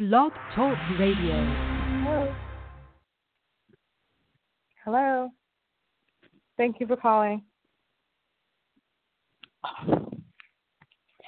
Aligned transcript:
Blog 0.00 0.32
Talk 0.54 0.78
Radio. 0.98 1.44
Hello. 2.04 2.34
Hello. 4.82 5.28
Thank 6.56 6.80
you 6.80 6.86
for 6.86 6.96
calling. 6.96 7.42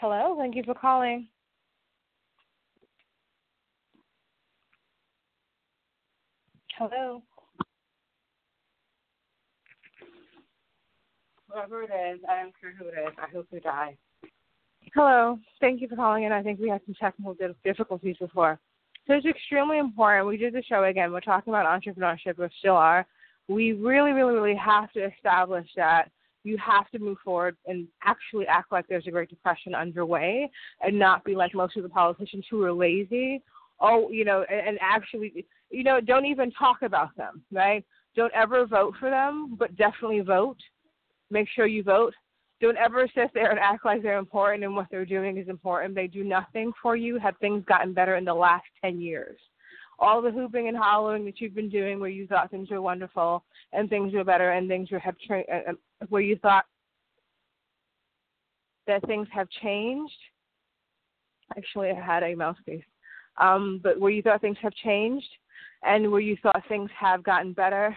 Hello. 0.00 0.36
Thank 0.38 0.56
you 0.56 0.62
for 0.64 0.72
calling. 0.72 1.28
Hello. 6.78 7.22
Whoever 11.50 11.82
it 11.82 11.90
is, 12.14 12.20
I 12.26 12.40
don't 12.40 12.58
care 12.58 12.72
who 12.78 12.86
it 12.86 12.94
is. 13.06 13.14
I 13.18 13.30
hope 13.34 13.48
you 13.50 13.60
die. 13.60 13.98
Hello. 14.94 15.38
Thank 15.58 15.80
you 15.80 15.88
for 15.88 15.96
calling 15.96 16.24
in. 16.24 16.32
I 16.32 16.42
think 16.42 16.60
we 16.60 16.68
had 16.68 16.82
some 16.84 16.94
technical 17.00 17.34
difficulties 17.64 18.16
before. 18.18 18.58
So 19.06 19.14
it's 19.14 19.26
extremely 19.26 19.78
important. 19.78 20.28
We 20.28 20.36
did 20.36 20.52
the 20.52 20.62
show 20.62 20.84
again. 20.84 21.12
We're 21.12 21.20
talking 21.20 21.52
about 21.52 21.66
entrepreneurship. 21.66 22.36
We 22.36 22.46
still 22.58 22.76
are. 22.76 23.06
We 23.48 23.72
really, 23.72 24.12
really, 24.12 24.34
really 24.34 24.56
have 24.56 24.92
to 24.92 25.06
establish 25.06 25.66
that 25.76 26.10
you 26.44 26.58
have 26.58 26.90
to 26.90 26.98
move 26.98 27.16
forward 27.24 27.56
and 27.66 27.88
actually 28.04 28.46
act 28.46 28.70
like 28.70 28.86
there's 28.86 29.06
a 29.06 29.10
Great 29.10 29.30
Depression 29.30 29.74
underway 29.74 30.50
and 30.82 30.98
not 30.98 31.24
be 31.24 31.34
like 31.34 31.54
most 31.54 31.76
of 31.76 31.84
the 31.84 31.88
politicians 31.88 32.44
who 32.50 32.62
are 32.62 32.72
lazy. 32.72 33.42
Oh, 33.80 34.10
you 34.10 34.26
know, 34.26 34.44
and, 34.50 34.68
and 34.68 34.78
actually, 34.82 35.46
you 35.70 35.84
know, 35.84 36.00
don't 36.00 36.26
even 36.26 36.50
talk 36.52 36.82
about 36.82 37.16
them, 37.16 37.42
right? 37.50 37.82
Don't 38.14 38.32
ever 38.34 38.66
vote 38.66 38.94
for 39.00 39.08
them, 39.08 39.56
but 39.58 39.74
definitely 39.76 40.20
vote. 40.20 40.58
Make 41.30 41.48
sure 41.48 41.66
you 41.66 41.82
vote 41.82 42.12
don't 42.62 42.78
ever 42.78 43.08
sit 43.12 43.32
there 43.34 43.50
and 43.50 43.58
act 43.58 43.84
like 43.84 44.02
they're 44.02 44.18
important 44.18 44.62
and 44.62 44.74
what 44.74 44.86
they're 44.88 45.04
doing 45.04 45.36
is 45.36 45.48
important. 45.48 45.96
They 45.96 46.06
do 46.06 46.22
nothing 46.22 46.72
for 46.80 46.94
you. 46.94 47.18
Have 47.18 47.36
things 47.38 47.64
gotten 47.66 47.92
better 47.92 48.14
in 48.14 48.24
the 48.24 48.32
last 48.32 48.64
10 48.82 49.00
years? 49.00 49.36
All 49.98 50.22
the 50.22 50.30
hooping 50.30 50.68
and 50.68 50.76
hollering 50.76 51.24
that 51.24 51.40
you've 51.40 51.56
been 51.56 51.68
doing 51.68 51.98
where 51.98 52.08
you 52.08 52.26
thought 52.28 52.52
things 52.52 52.70
were 52.70 52.80
wonderful 52.80 53.44
and 53.72 53.90
things 53.90 54.14
were 54.14 54.22
better 54.22 54.52
and 54.52 54.68
things 54.68 54.92
were 54.92 55.00
have 55.00 55.16
tra- 55.26 55.44
uh, 55.52 55.72
uh, 55.72 56.06
where 56.08 56.22
you 56.22 56.36
thought 56.36 56.64
that 58.86 59.04
things 59.06 59.26
have 59.32 59.48
changed. 59.60 60.14
Actually, 61.56 61.90
I 61.90 62.00
had 62.00 62.22
a 62.22 62.34
mouse 62.36 62.56
piece. 62.64 62.84
Um, 63.38 63.80
but 63.82 63.98
where 63.98 64.12
you 64.12 64.22
thought 64.22 64.40
things 64.40 64.56
have 64.62 64.74
changed 64.74 65.28
and 65.82 66.12
where 66.12 66.20
you 66.20 66.36
thought 66.42 66.62
things 66.68 66.90
have 66.96 67.24
gotten 67.24 67.54
better, 67.54 67.96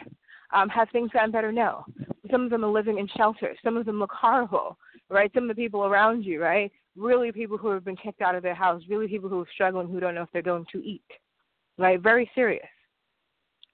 um, 0.54 0.70
have 0.70 0.90
things 0.90 1.12
gotten 1.12 1.32
better? 1.32 1.52
No. 1.52 1.86
Some 2.32 2.44
of 2.44 2.50
them 2.50 2.64
are 2.64 2.72
living 2.72 3.00
in 3.00 3.08
shelters. 3.16 3.58
Some 3.64 3.78
of 3.78 3.86
them 3.86 4.00
look 4.00 4.12
horrible, 4.12 4.78
right? 5.10 5.32
Some 5.34 5.44
of 5.44 5.56
the 5.56 5.62
people 5.62 5.86
around 5.86 6.24
you, 6.24 6.42
right? 6.42 6.72
Really 6.96 7.32
people 7.32 7.58
who 7.58 7.70
have 7.70 7.86
been 7.86 7.98
kicked 7.98 8.22
out 8.22 8.36
of 8.36 8.44
their 8.44 8.56
house, 8.56 8.82
really 8.90 9.08
people 9.08 9.30
who 9.30 9.42
are 9.42 9.48
struggling, 9.54 9.88
who 9.88 10.00
don't 10.00 10.16
know 10.16 10.24
if 10.24 10.30
they're 10.34 10.42
going 10.42 10.66
to 10.72 10.80
eat, 10.80 11.04
right? 11.78 12.00
Very 12.00 12.30
serious. 12.34 12.68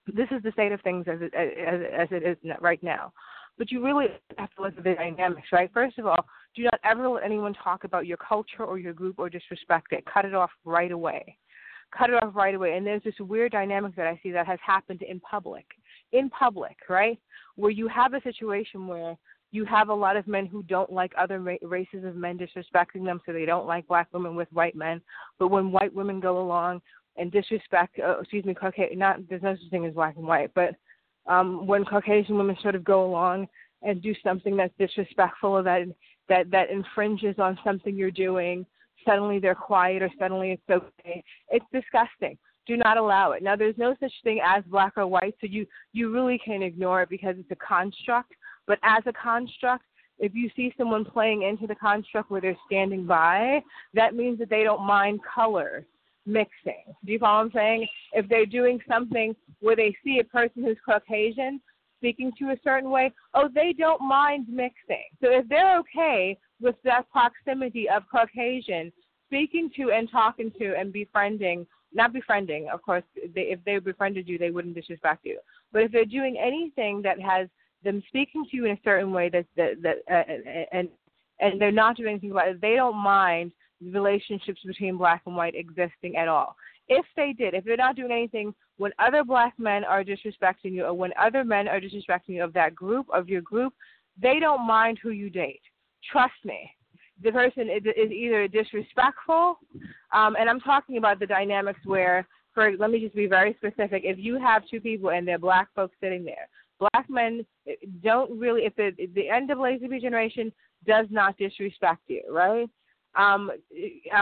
This 0.07 0.27
is 0.31 0.41
the 0.43 0.51
state 0.51 0.71
of 0.71 0.81
things 0.81 1.05
as 1.07 1.19
it, 1.21 1.33
as, 1.33 1.81
as 1.93 2.07
it 2.11 2.23
is 2.23 2.37
right 2.59 2.81
now. 2.81 3.13
But 3.57 3.71
you 3.71 3.83
really 3.85 4.07
have 4.37 4.53
to 4.55 4.61
look 4.63 4.77
at 4.77 4.83
the 4.83 4.95
dynamics, 4.95 5.49
right? 5.51 5.69
First 5.73 5.99
of 5.99 6.07
all, 6.07 6.25
do 6.55 6.63
not 6.63 6.79
ever 6.83 7.07
let 7.07 7.23
anyone 7.23 7.53
talk 7.53 7.83
about 7.83 8.07
your 8.07 8.17
culture 8.17 8.63
or 8.65 8.79
your 8.79 8.93
group 8.93 9.19
or 9.19 9.29
disrespect 9.29 9.93
it. 9.93 10.03
Cut 10.11 10.25
it 10.25 10.33
off 10.33 10.49
right 10.65 10.91
away. 10.91 11.37
Cut 11.95 12.09
it 12.09 12.23
off 12.23 12.35
right 12.35 12.55
away. 12.55 12.75
And 12.75 12.85
there's 12.85 13.03
this 13.03 13.19
weird 13.19 13.51
dynamic 13.51 13.95
that 13.95 14.07
I 14.07 14.19
see 14.23 14.31
that 14.31 14.47
has 14.47 14.59
happened 14.65 15.03
in 15.03 15.19
public 15.19 15.65
in 16.11 16.29
public, 16.29 16.77
right? 16.89 17.19
Where 17.55 17.71
you 17.71 17.87
have 17.87 18.13
a 18.13 18.21
situation 18.21 18.87
where 18.87 19.17
you 19.51 19.65
have 19.65 19.89
a 19.89 19.93
lot 19.93 20.15
of 20.15 20.27
men 20.27 20.45
who 20.45 20.63
don't 20.63 20.91
like 20.91 21.11
other 21.17 21.39
ra- 21.39 21.55
races 21.61 22.05
of 22.05 22.15
men 22.15 22.37
disrespecting 22.37 23.03
them, 23.03 23.21
so 23.25 23.33
they 23.33 23.45
don't 23.45 23.67
like 23.67 23.87
black 23.87 24.07
women 24.13 24.35
with 24.35 24.47
white 24.53 24.75
men. 24.75 25.01
But 25.39 25.49
when 25.49 25.71
white 25.71 25.93
women 25.93 26.19
go 26.19 26.41
along 26.41 26.81
and 27.17 27.31
disrespect, 27.31 27.99
uh, 27.99 28.19
excuse 28.19 28.45
me, 28.45 28.53
Caucasian, 28.53 28.99
not 28.99 29.27
there's 29.29 29.41
no 29.41 29.55
such 29.55 29.69
thing 29.69 29.85
as 29.85 29.93
black 29.93 30.15
and 30.15 30.25
white, 30.25 30.51
but 30.55 30.75
um, 31.27 31.67
when 31.67 31.83
Caucasian 31.83 32.37
women 32.37 32.57
sort 32.61 32.75
of 32.75 32.83
go 32.83 33.05
along 33.05 33.47
and 33.83 34.01
do 34.01 34.15
something 34.23 34.55
that's 34.55 34.73
disrespectful 34.79 35.51
or 35.51 35.63
that 35.63 35.83
that 36.29 36.49
that 36.51 36.69
infringes 36.69 37.35
on 37.37 37.59
something 37.63 37.97
you're 37.97 38.09
doing, 38.09 38.65
suddenly 39.05 39.39
they're 39.39 39.53
quiet 39.53 40.01
or 40.01 40.09
suddenly 40.17 40.51
it's 40.51 40.69
okay. 40.69 41.23
It's 41.49 41.65
disgusting 41.73 42.37
do 42.71 42.77
not 42.77 42.97
allow 42.97 43.31
it. 43.31 43.43
Now, 43.43 43.55
there's 43.55 43.77
no 43.77 43.95
such 43.99 44.13
thing 44.23 44.39
as 44.45 44.63
black 44.65 44.93
or 44.95 45.07
white, 45.07 45.35
so 45.41 45.47
you 45.47 45.65
you 45.93 46.13
really 46.13 46.39
can 46.43 46.61
ignore 46.61 47.01
it 47.01 47.09
because 47.09 47.35
it's 47.37 47.51
a 47.51 47.55
construct. 47.55 48.33
But 48.67 48.79
as 48.83 49.03
a 49.05 49.13
construct, 49.13 49.83
if 50.19 50.33
you 50.33 50.49
see 50.55 50.73
someone 50.77 51.03
playing 51.03 51.41
into 51.41 51.67
the 51.67 51.75
construct 51.75 52.31
where 52.31 52.41
they're 52.41 52.57
standing 52.67 53.05
by, 53.05 53.61
that 53.93 54.15
means 54.15 54.39
that 54.39 54.49
they 54.49 54.63
don't 54.63 54.85
mind 54.85 55.19
color 55.23 55.85
mixing. 56.25 56.83
Do 57.03 57.11
you 57.11 57.19
follow 57.19 57.39
what 57.39 57.45
I'm 57.45 57.51
saying? 57.53 57.87
If 58.13 58.29
they're 58.29 58.45
doing 58.45 58.79
something 58.87 59.35
where 59.59 59.75
they 59.75 59.95
see 60.03 60.19
a 60.19 60.23
person 60.23 60.63
who's 60.63 60.77
Caucasian 60.85 61.59
speaking 61.97 62.31
to 62.39 62.51
a 62.51 62.59
certain 62.63 62.89
way, 62.89 63.11
oh, 63.33 63.49
they 63.53 63.73
don't 63.77 64.01
mind 64.01 64.45
mixing. 64.47 65.09
So 65.21 65.31
if 65.31 65.47
they're 65.49 65.77
okay 65.79 66.37
with 66.61 66.75
that 66.83 67.09
proximity 67.11 67.89
of 67.89 68.03
Caucasian 68.09 68.93
speaking 69.27 69.71
to 69.77 69.91
and 69.91 70.09
talking 70.11 70.51
to 70.59 70.75
and 70.77 70.93
befriending 70.93 71.65
not 71.93 72.13
befriending, 72.13 72.69
of 72.69 72.81
course, 72.81 73.03
they, 73.35 73.41
if 73.41 73.59
they 73.65 73.79
befriended 73.79 74.27
you, 74.27 74.37
they 74.37 74.51
wouldn't 74.51 74.75
disrespect 74.75 75.25
you. 75.25 75.39
But 75.71 75.83
if 75.83 75.91
they're 75.91 76.05
doing 76.05 76.37
anything 76.37 77.01
that 77.03 77.19
has 77.19 77.47
them 77.83 78.03
speaking 78.07 78.45
to 78.49 78.57
you 78.57 78.65
in 78.65 78.71
a 78.71 78.79
certain 78.83 79.11
way 79.11 79.29
that 79.29 79.45
that, 79.57 79.81
that 79.81 79.97
uh, 80.09 80.67
and 80.71 80.87
and 81.39 81.59
they're 81.59 81.71
not 81.71 81.97
doing 81.97 82.11
anything 82.11 82.31
about 82.31 82.47
it, 82.47 82.61
they 82.61 82.75
don't 82.75 82.95
mind 82.95 83.51
relationships 83.81 84.61
between 84.65 84.97
black 84.97 85.23
and 85.25 85.35
white 85.35 85.55
existing 85.55 86.15
at 86.15 86.27
all. 86.27 86.55
If 86.87 87.05
they 87.15 87.33
did, 87.33 87.53
if 87.53 87.63
they're 87.63 87.77
not 87.77 87.95
doing 87.95 88.11
anything 88.11 88.53
when 88.77 88.91
other 88.99 89.23
black 89.23 89.53
men 89.57 89.83
are 89.83 90.03
disrespecting 90.03 90.73
you 90.73 90.85
or 90.85 90.93
when 90.93 91.11
other 91.19 91.43
men 91.43 91.67
are 91.67 91.79
disrespecting 91.79 92.29
you 92.35 92.43
of 92.43 92.53
that 92.53 92.75
group, 92.75 93.07
of 93.11 93.29
your 93.29 93.41
group, 93.41 93.73
they 94.21 94.39
don't 94.39 94.67
mind 94.67 94.99
who 95.01 95.11
you 95.11 95.29
date. 95.29 95.61
Trust 96.11 96.33
me 96.43 96.69
the 97.23 97.31
person 97.31 97.69
is, 97.69 97.83
is 97.85 98.11
either 98.11 98.47
disrespectful, 98.47 99.59
um, 100.13 100.35
and 100.39 100.49
I'm 100.49 100.59
talking 100.59 100.97
about 100.97 101.19
the 101.19 101.25
dynamics 101.25 101.79
where, 101.85 102.27
for 102.53 102.71
let 102.77 102.91
me 102.91 102.99
just 102.99 103.15
be 103.15 103.27
very 103.27 103.55
specific. 103.55 104.03
If 104.03 104.17
you 104.17 104.39
have 104.39 104.63
two 104.69 104.81
people 104.81 105.11
and 105.11 105.27
they're 105.27 105.39
black 105.39 105.67
folks 105.75 105.95
sitting 106.01 106.23
there, 106.23 106.47
black 106.79 107.09
men 107.09 107.45
don't 108.03 108.37
really. 108.37 108.61
If 108.61 108.75
the 108.75 108.91
the 109.15 109.25
NAACP 109.31 110.01
generation 110.01 110.51
does 110.85 111.05
not 111.09 111.37
disrespect 111.37 112.01
you, 112.07 112.23
right? 112.29 112.69
Um, 113.15 113.51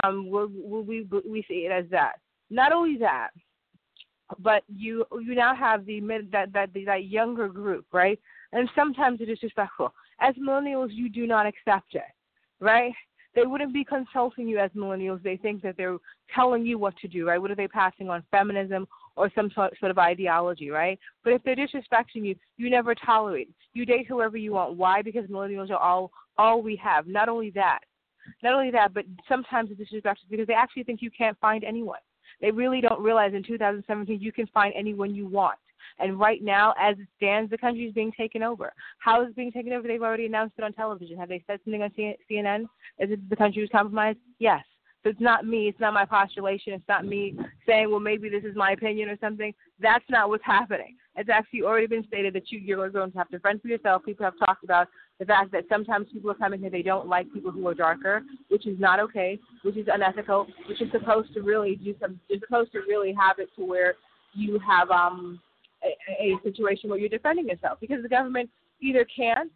um, 0.04 0.30
we 0.30 1.06
we 1.06 1.22
we 1.28 1.46
see 1.48 1.68
it 1.68 1.72
as 1.72 1.86
that. 1.92 2.14
Not 2.50 2.72
only 2.72 2.98
that, 2.98 3.30
but 4.40 4.64
you 4.68 5.06
you 5.22 5.36
now 5.36 5.56
have 5.56 5.86
the 5.86 6.02
mid 6.02 6.32
that 6.32 6.54
that 6.54 6.70
that 6.86 7.06
younger 7.06 7.48
group, 7.48 7.86
right? 7.94 8.20
And 8.52 8.70
sometimes 8.76 9.22
it 9.22 9.30
is 9.30 9.38
disrespectful. 9.38 9.94
As 10.22 10.36
millennials, 10.36 10.90
you 10.92 11.08
do 11.10 11.26
not 11.26 11.46
accept 11.46 11.96
it 11.96 12.04
right? 12.60 12.94
They 13.36 13.44
wouldn't 13.44 13.74
be 13.74 13.84
consulting 13.84 14.48
you 14.48 14.58
as 14.58 14.72
millennials. 14.72 15.22
They 15.22 15.38
think 15.38 15.62
that 15.62 15.78
they're 15.78 15.98
telling 16.34 16.66
you 16.66 16.80
what 16.80 16.98
to 16.98 17.08
do, 17.08 17.28
right? 17.28 17.42
What 17.42 17.52
are 17.52 17.56
they 17.56 17.68
passing 17.68 18.10
on? 18.10 18.24
Feminism 18.32 18.88
or 19.16 19.32
some 19.36 19.52
sort 19.54 19.74
of 19.84 19.98
ideology, 19.98 20.70
right? 20.70 20.98
But 21.24 21.34
if 21.34 21.44
they're 21.44 21.56
disrespecting 21.56 22.26
you, 22.26 22.36
you 22.58 22.70
never 22.70 22.96
tolerate. 22.96 23.50
You 23.74 23.86
date 23.86 24.08
whoever 24.08 24.38
you 24.38 24.54
want. 24.54 24.78
Why? 24.78 25.02
Because 25.02 25.26
millennials 25.26 25.70
are 25.70 25.78
all 25.78 26.12
all 26.38 26.62
we 26.62 26.76
have. 26.78 27.06
Not 27.06 27.30
only 27.30 27.50
that, 27.52 27.80
not 28.42 28.54
only 28.54 28.72
that, 28.72 28.94
but 28.94 29.06
sometimes 29.28 29.70
it's 29.72 29.80
disrespectful 29.80 30.28
because 30.30 30.48
they 30.48 30.54
actually 30.54 30.84
think 30.84 31.02
you 31.02 31.12
can't 31.12 31.38
find 31.40 31.64
anyone. 31.64 32.00
They 32.42 32.52
really 32.52 32.80
don't 32.82 33.02
realize 33.02 33.34
in 33.34 33.44
2017 33.44 34.22
you 34.22 34.32
can 34.32 34.48
find 34.48 34.74
anyone 34.76 35.14
you 35.14 35.28
want. 35.28 35.60
And 36.00 36.20
right 36.20 36.42
now, 36.42 36.74
as 36.80 36.98
it 36.98 37.08
stands, 37.18 37.52
the 37.52 37.58
country 37.58 37.86
is 37.86 37.94
being 37.94 38.12
taken 38.12 38.44
over. 38.44 38.74
How 39.00 39.22
is 39.24 39.30
it 39.30 39.36
being 39.36 39.52
taken 39.52 39.74
over? 39.74 39.88
They've 39.88 40.02
already 40.02 40.26
announced 40.26 40.56
it 40.58 40.64
on 40.64 40.74
television. 40.74 41.18
Have 41.18 41.30
they 41.30 41.44
said 41.46 41.60
something 41.64 41.84
on 41.84 41.92
CNN? 42.32 42.64
Is 43.00 43.12
it 43.12 43.30
the 43.30 43.36
country 43.36 43.62
was 43.62 43.70
compromised? 43.72 44.20
Yes. 44.40 44.64
So 45.04 45.10
it's 45.10 45.22
not 45.22 45.46
me. 45.46 45.70
It's 45.70 45.80
not 45.80 45.94
my 45.94 46.06
postulation. 46.06 46.74
It's 46.74 46.88
not 46.90 47.06
me 47.06 47.34
saying, 47.66 47.90
well, 47.90 48.02
maybe 48.02 48.28
this 48.28 48.44
is 48.44 48.56
my 48.56 48.72
opinion 48.72 49.10
or 49.10 49.18
something. 49.22 49.54
That's 49.80 50.04
not 50.10 50.30
what's 50.30 50.44
happening. 50.46 50.98
It's 51.16 51.30
actually 51.30 51.64
already 51.64 51.88
been 51.88 52.06
stated 52.06 52.34
that 52.34 52.52
you, 52.52 52.60
you're 52.60 52.90
going 52.90 53.12
to 53.12 53.18
have 53.18 53.30
to 53.30 53.40
fend 53.40 53.62
for 53.62 53.70
yourself. 53.70 54.04
People 54.04 54.26
have 54.26 54.38
talked 54.40 54.64
about 54.64 54.88
the 55.20 55.26
fact 55.26 55.52
that 55.52 55.66
sometimes 55.70 56.08
people 56.12 56.32
are 56.32 56.36
coming 56.36 56.60
here, 56.60 56.70
they 56.70 56.82
don't 56.82 57.08
like 57.08 57.32
people 57.34 57.52
who 57.52 57.66
are 57.68 57.74
darker, 57.74 58.24
which 58.50 58.66
is 58.68 58.80
not 58.80 59.00
okay, 59.00 59.40
which 59.64 59.78
is 59.78 59.88
unethical, 59.92 60.48
which 60.68 60.82
is 60.82 60.90
supposed 60.92 61.34
to 61.34 61.42
really 61.42 61.76
do 61.76 61.94
some, 62.00 62.20
you're 62.30 62.40
supposed 62.40 62.72
to 62.72 62.80
really 62.80 63.14
have 63.14 63.40
it 63.40 63.50
to 63.58 63.66
where 63.66 63.96
you 64.34 64.60
have 64.60 64.90
um 64.92 65.40
a, 66.10 66.36
situation 66.44 66.90
where 66.90 67.00
you're 67.00 67.10
defending 67.10 67.48
yourself 67.48 67.80
because 67.80 68.02
the 68.02 68.10
government 68.10 68.50
either 68.82 69.06
can't 69.16 69.52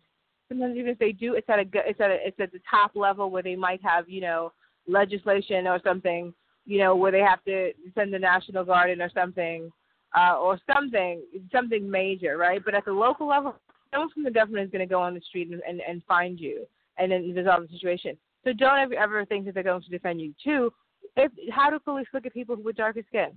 sometimes 0.50 0.76
even 0.76 0.92
if 0.92 1.00
they 1.00 1.12
do 1.12 1.34
it's 1.36 1.50
at 1.50 1.60
a 1.60 1.66
it's 1.74 2.00
at 2.00 2.12
a, 2.12 2.18
it's 2.28 2.40
at 2.40 2.52
the 2.52 2.60
top 2.70 2.92
level 2.96 3.30
where 3.30 3.44
they 3.44 3.56
might 3.56 3.82
have 3.82 4.10
you 4.10 4.22
know 4.22 4.52
legislation 4.88 5.68
or 5.68 5.80
something 5.84 6.34
you 6.66 6.78
know 6.78 6.96
where 6.96 7.12
they 7.12 7.20
have 7.20 7.44
to 7.44 7.72
send 7.96 8.14
the 8.14 8.20
national 8.20 8.64
guard 8.64 8.90
in 8.90 9.02
or 9.02 9.10
something 9.14 9.72
uh 10.16 10.38
or 10.38 10.60
something 10.74 11.22
something 11.52 11.90
major 11.90 12.38
right? 12.38 12.62
But 12.64 12.76
at 12.76 12.86
the 12.86 12.92
local 12.92 13.28
level 13.28 13.56
no 13.92 14.00
one 14.00 14.10
from 14.10 14.24
the 14.24 14.32
government 14.32 14.66
is 14.66 14.72
going 14.72 14.88
to 14.88 14.92
go 14.92 15.02
on 15.02 15.14
the 15.14 15.22
street 15.22 15.50
and, 15.50 15.62
and 15.68 15.82
and 15.88 16.04
find 16.08 16.40
you 16.40 16.66
and 16.98 17.12
then 17.12 17.34
resolve 17.34 17.64
the 17.64 17.74
situation. 17.74 18.18
So 18.44 18.54
don't 18.54 18.78
ever 18.78 18.96
ever 18.96 19.26
think 19.26 19.46
that 19.46 19.54
they're 19.54 19.64
going 19.64 19.82
to 19.82 19.90
defend 19.90 20.22
you. 20.22 20.34
Too 20.44 20.72
if 21.16 21.32
how 21.52 21.70
do 21.70 21.80
police 21.80 22.08
look 22.14 22.26
at 22.26 22.34
people 22.34 22.56
with 22.56 22.76
darker 22.76 23.02
skin 23.08 23.30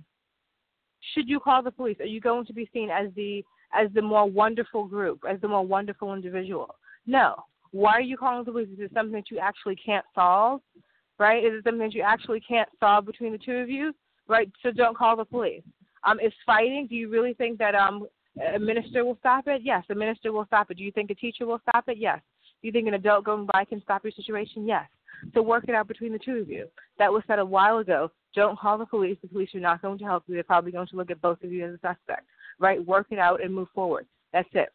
should 1.13 1.27
you 1.29 1.39
call 1.39 1.63
the 1.63 1.71
police? 1.71 1.97
Are 1.99 2.05
you 2.05 2.21
going 2.21 2.45
to 2.45 2.53
be 2.53 2.69
seen 2.73 2.89
as 2.89 3.07
the 3.15 3.43
as 3.73 3.89
the 3.93 4.01
more 4.01 4.29
wonderful 4.29 4.85
group, 4.85 5.21
as 5.29 5.39
the 5.41 5.47
more 5.47 5.65
wonderful 5.65 6.13
individual? 6.13 6.75
No. 7.05 7.35
Why 7.71 7.93
are 7.93 8.01
you 8.01 8.17
calling 8.17 8.45
the 8.45 8.51
police? 8.51 8.69
Is 8.69 8.79
it 8.79 8.91
something 8.93 9.13
that 9.13 9.29
you 9.29 9.39
actually 9.39 9.75
can't 9.75 10.05
solve? 10.15 10.61
Right? 11.19 11.43
Is 11.43 11.53
it 11.53 11.63
something 11.63 11.87
that 11.87 11.93
you 11.93 12.01
actually 12.01 12.39
can't 12.39 12.69
solve 12.79 13.05
between 13.05 13.31
the 13.31 13.37
two 13.37 13.57
of 13.57 13.69
you? 13.69 13.93
Right? 14.27 14.49
So 14.63 14.71
don't 14.71 14.97
call 14.97 15.15
the 15.15 15.25
police. 15.25 15.63
Um, 16.05 16.19
is 16.19 16.33
fighting? 16.45 16.87
Do 16.89 16.95
you 16.95 17.09
really 17.09 17.33
think 17.33 17.57
that 17.59 17.75
um 17.75 18.07
a 18.53 18.59
minister 18.59 19.03
will 19.03 19.17
stop 19.19 19.47
it? 19.47 19.61
Yes, 19.63 19.83
a 19.89 19.95
minister 19.95 20.31
will 20.31 20.45
stop 20.45 20.69
it. 20.71 20.77
Do 20.77 20.83
you 20.83 20.91
think 20.91 21.09
a 21.09 21.15
teacher 21.15 21.45
will 21.45 21.59
stop 21.69 21.85
it? 21.87 21.97
Yes. 21.97 22.19
Do 22.61 22.67
you 22.67 22.71
think 22.71 22.87
an 22.87 22.93
adult 22.93 23.25
going 23.25 23.47
by 23.51 23.65
can 23.65 23.81
stop 23.81 24.03
your 24.03 24.11
situation? 24.11 24.67
Yes. 24.67 24.85
So 25.33 25.41
work 25.41 25.65
it 25.67 25.75
out 25.75 25.87
between 25.87 26.13
the 26.13 26.19
two 26.19 26.37
of 26.37 26.49
you. 26.49 26.67
That 26.99 27.11
was 27.11 27.23
said 27.27 27.39
a 27.39 27.45
while 27.45 27.79
ago. 27.79 28.11
Don't 28.37 28.59
call 28.59 28.77
the 28.77 28.85
police. 28.85 29.17
The 29.23 29.29
police 29.29 29.49
are 29.55 29.59
not 29.59 29.81
going 29.81 29.97
to 29.97 30.05
help 30.05 30.25
you. 30.27 30.35
They're 30.35 30.43
probably 30.43 30.71
going 30.71 30.85
to 30.89 30.95
look 30.95 31.09
at 31.09 31.19
both 31.23 31.43
of 31.43 31.51
you 31.51 31.65
as 31.65 31.71
a 31.71 31.79
suspect. 31.79 32.27
Right? 32.59 32.85
Work 32.85 33.07
it 33.09 33.17
out 33.17 33.43
and 33.43 33.51
move 33.51 33.67
forward. 33.73 34.05
That's 34.31 34.47
it. 34.53 34.69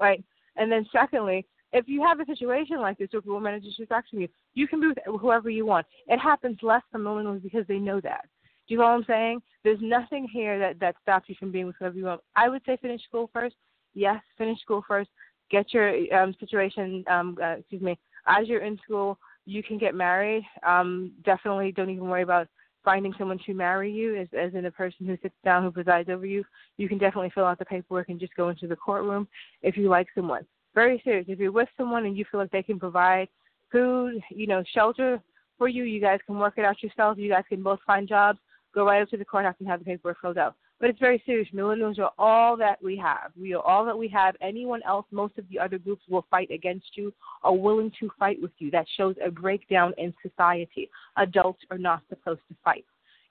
Right? 0.00 0.24
And 0.56 0.70
then 0.70 0.84
secondly, 0.90 1.46
if 1.72 1.86
you 1.86 2.02
have 2.02 2.18
a 2.18 2.26
situation 2.26 2.80
like 2.80 2.98
this 2.98 3.10
where 3.12 3.22
a 3.24 3.30
woman 3.30 3.54
is 3.54 3.62
disrespecting 3.62 4.22
you, 4.22 4.28
you 4.54 4.66
can 4.66 4.80
be 4.80 4.88
with 4.88 4.98
whoever 5.20 5.48
you 5.48 5.66
want. 5.66 5.86
It 6.08 6.18
happens 6.18 6.58
less 6.60 6.82
millennials 6.92 7.44
because 7.44 7.64
they 7.68 7.78
know 7.78 8.00
that. 8.00 8.24
Do 8.66 8.74
you 8.74 8.78
know 8.78 8.86
what 8.86 8.90
I'm 8.90 9.04
saying? 9.04 9.40
There's 9.62 9.78
nothing 9.80 10.26
here 10.26 10.58
that 10.58 10.80
that 10.80 10.96
stops 11.00 11.28
you 11.28 11.36
from 11.38 11.52
being 11.52 11.66
with 11.66 11.76
whoever 11.78 11.96
you 11.96 12.06
want. 12.06 12.22
I 12.34 12.48
would 12.48 12.62
say 12.66 12.76
finish 12.82 13.04
school 13.04 13.30
first. 13.32 13.54
Yes, 13.94 14.20
finish 14.36 14.60
school 14.62 14.82
first. 14.88 15.10
Get 15.48 15.72
your 15.72 16.12
um, 16.12 16.34
situation. 16.40 17.04
Um, 17.08 17.38
uh, 17.40 17.58
excuse 17.58 17.82
me. 17.82 17.96
As 18.26 18.48
you're 18.48 18.64
in 18.64 18.78
school, 18.82 19.16
you 19.48 19.62
can 19.62 19.78
get 19.78 19.94
married. 19.94 20.44
Um, 20.66 21.12
definitely 21.24 21.72
don't 21.72 21.88
even 21.88 22.08
worry 22.08 22.22
about 22.22 22.48
finding 22.84 23.14
someone 23.18 23.38
to 23.46 23.54
marry 23.54 23.90
you 23.90 24.16
as, 24.16 24.28
as 24.38 24.54
in 24.54 24.66
a 24.66 24.70
person 24.70 25.06
who 25.06 25.16
sits 25.22 25.34
down 25.42 25.62
who 25.62 25.70
presides 25.70 26.10
over 26.10 26.26
you. 26.26 26.44
You 26.76 26.88
can 26.88 26.98
definitely 26.98 27.32
fill 27.34 27.46
out 27.46 27.58
the 27.58 27.64
paperwork 27.64 28.10
and 28.10 28.20
just 28.20 28.34
go 28.34 28.50
into 28.50 28.66
the 28.66 28.76
courtroom 28.76 29.26
if 29.62 29.76
you 29.76 29.88
like 29.88 30.06
someone. 30.14 30.44
Very 30.74 31.00
serious. 31.02 31.24
If 31.28 31.38
you're 31.38 31.50
with 31.50 31.68
someone 31.78 32.04
and 32.04 32.16
you 32.16 32.26
feel 32.30 32.40
like 32.40 32.50
they 32.50 32.62
can 32.62 32.78
provide 32.78 33.28
food, 33.72 34.20
you 34.30 34.46
know, 34.46 34.62
shelter 34.74 35.20
for 35.56 35.66
you, 35.66 35.84
you 35.84 36.00
guys 36.00 36.20
can 36.26 36.38
work 36.38 36.54
it 36.58 36.64
out 36.64 36.82
yourself. 36.82 37.16
You 37.18 37.30
guys 37.30 37.44
can 37.48 37.62
both 37.62 37.80
find 37.86 38.06
jobs. 38.06 38.38
Go 38.74 38.84
right 38.84 39.00
up 39.00 39.08
to 39.10 39.16
the 39.16 39.24
courthouse 39.24 39.56
and 39.60 39.68
have 39.68 39.80
the 39.80 39.86
paperwork 39.86 40.20
filled 40.20 40.38
out. 40.38 40.56
But 40.80 40.90
it's 40.90 41.00
very 41.00 41.20
serious. 41.26 41.48
Millennials 41.52 41.98
are 41.98 42.12
all 42.18 42.56
that 42.56 42.80
we 42.82 42.96
have. 42.98 43.32
We 43.38 43.52
are 43.52 43.62
all 43.62 43.84
that 43.84 43.98
we 43.98 44.06
have. 44.08 44.36
Anyone 44.40 44.80
else, 44.86 45.06
most 45.10 45.36
of 45.36 45.44
the 45.48 45.58
other 45.58 45.76
groups 45.76 46.02
will 46.08 46.24
fight 46.30 46.50
against 46.52 46.86
you, 46.94 47.12
are 47.42 47.54
willing 47.54 47.90
to 47.98 48.08
fight 48.16 48.40
with 48.40 48.52
you. 48.58 48.70
That 48.70 48.86
shows 48.96 49.16
a 49.24 49.30
breakdown 49.30 49.92
in 49.98 50.14
society. 50.22 50.88
Adults 51.16 51.60
are 51.72 51.78
not 51.78 52.02
supposed 52.08 52.42
to 52.48 52.54
fight. 52.64 52.84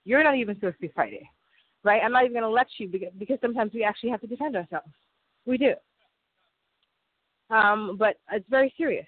You're 0.04 0.22
not 0.22 0.36
even 0.36 0.56
supposed 0.56 0.76
to 0.76 0.80
be 0.82 0.92
fighting, 0.94 1.26
right? 1.84 2.02
I'm 2.04 2.12
not 2.12 2.24
even 2.24 2.34
going 2.34 2.42
to 2.42 2.50
let 2.50 2.66
you 2.78 2.88
because, 3.18 3.38
sometimes 3.40 3.72
we 3.72 3.82
actually 3.82 4.10
have 4.10 4.20
to 4.20 4.26
defend 4.26 4.54
ourselves. 4.54 4.88
We 5.46 5.56
do. 5.56 5.72
Um, 7.50 7.96
but 7.98 8.16
it's 8.30 8.48
very 8.50 8.72
serious. 8.76 9.06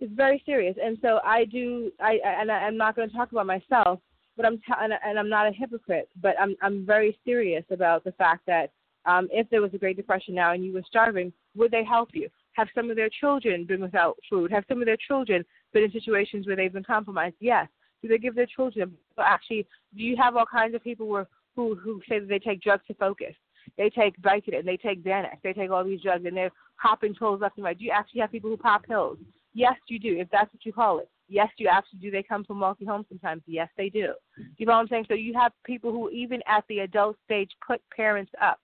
It's 0.00 0.12
very 0.12 0.42
serious, 0.44 0.76
and 0.82 0.98
so 1.00 1.20
I 1.24 1.44
do. 1.44 1.90
I 2.00 2.18
and 2.24 2.50
I, 2.50 2.58
I'm 2.58 2.76
not 2.76 2.94
going 2.94 3.08
to 3.08 3.16
talk 3.16 3.32
about 3.32 3.46
myself 3.46 4.00
but 4.36 4.46
I'm 4.46 4.58
t- 4.58 4.74
and 4.78 5.18
I'm 5.18 5.28
not 5.28 5.46
a 5.46 5.52
hypocrite, 5.52 6.08
but 6.20 6.34
I'm 6.40 6.56
I'm 6.62 6.84
very 6.86 7.18
serious 7.24 7.64
about 7.70 8.04
the 8.04 8.12
fact 8.12 8.46
that 8.46 8.70
um, 9.06 9.28
if 9.30 9.48
there 9.50 9.62
was 9.62 9.74
a 9.74 9.78
Great 9.78 9.96
Depression 9.96 10.34
now 10.34 10.52
and 10.52 10.64
you 10.64 10.72
were 10.72 10.82
starving, 10.86 11.32
would 11.56 11.70
they 11.70 11.84
help 11.84 12.10
you? 12.12 12.28
Have 12.52 12.68
some 12.74 12.90
of 12.90 12.96
their 12.96 13.10
children 13.20 13.64
been 13.64 13.82
without 13.82 14.16
food? 14.30 14.50
Have 14.50 14.64
some 14.68 14.80
of 14.80 14.86
their 14.86 14.96
children 15.08 15.44
been 15.72 15.84
in 15.84 15.92
situations 15.92 16.46
where 16.46 16.56
they've 16.56 16.72
been 16.72 16.84
compromised? 16.84 17.36
Yes. 17.40 17.68
Do 18.00 18.08
they 18.08 18.18
give 18.18 18.34
their 18.34 18.46
children? 18.46 18.92
But 19.16 19.26
actually, 19.26 19.66
do 19.96 20.02
you 20.02 20.16
have 20.16 20.36
all 20.36 20.46
kinds 20.46 20.74
of 20.74 20.84
people 20.84 21.06
where, 21.08 21.26
who 21.56 21.74
who 21.74 22.00
say 22.08 22.18
that 22.18 22.28
they 22.28 22.38
take 22.38 22.62
drugs 22.62 22.84
to 22.88 22.94
focus? 22.94 23.34
They 23.78 23.90
take 23.90 24.20
Vicodin, 24.20 24.64
they 24.64 24.76
take 24.76 25.02
Xanax, 25.02 25.38
they 25.42 25.52
take 25.52 25.70
all 25.70 25.84
these 25.84 26.02
drugs, 26.02 26.24
and 26.26 26.36
they're 26.36 26.52
popping 26.80 27.14
pills 27.14 27.40
left 27.40 27.56
and 27.56 27.64
right. 27.64 27.78
Do 27.78 27.84
you 27.84 27.92
actually 27.92 28.20
have 28.20 28.30
people 28.30 28.50
who 28.50 28.56
pop 28.56 28.84
pills? 28.84 29.18
Yes, 29.54 29.74
you 29.88 29.98
do, 29.98 30.18
if 30.18 30.28
that's 30.30 30.52
what 30.52 30.64
you 30.64 30.72
call 30.72 30.98
it. 30.98 31.08
Yes, 31.28 31.48
you 31.56 31.68
actually 31.68 32.00
do. 32.00 32.10
They 32.10 32.22
come 32.22 32.44
from 32.44 32.60
wealthy 32.60 32.84
homes 32.84 33.06
sometimes. 33.08 33.42
Yes, 33.46 33.68
they 33.76 33.88
do. 33.88 34.12
You 34.58 34.66
know 34.66 34.72
what 34.72 34.80
I'm 34.80 34.88
saying? 34.88 35.06
So 35.08 35.14
you 35.14 35.32
have 35.34 35.52
people 35.64 35.90
who, 35.90 36.10
even 36.10 36.40
at 36.46 36.64
the 36.68 36.80
adult 36.80 37.16
stage, 37.24 37.50
put 37.66 37.80
parents 37.94 38.32
up. 38.42 38.60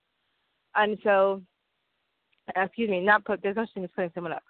And 0.74 0.98
so, 1.02 1.42
uh, 2.56 2.62
excuse 2.62 2.90
me, 2.90 3.00
not 3.00 3.24
put. 3.24 3.42
There's 3.42 3.56
no 3.56 3.64
such 3.64 3.74
thing 3.74 3.84
as 3.84 3.90
putting 3.94 4.10
someone 4.14 4.32
up. 4.32 4.42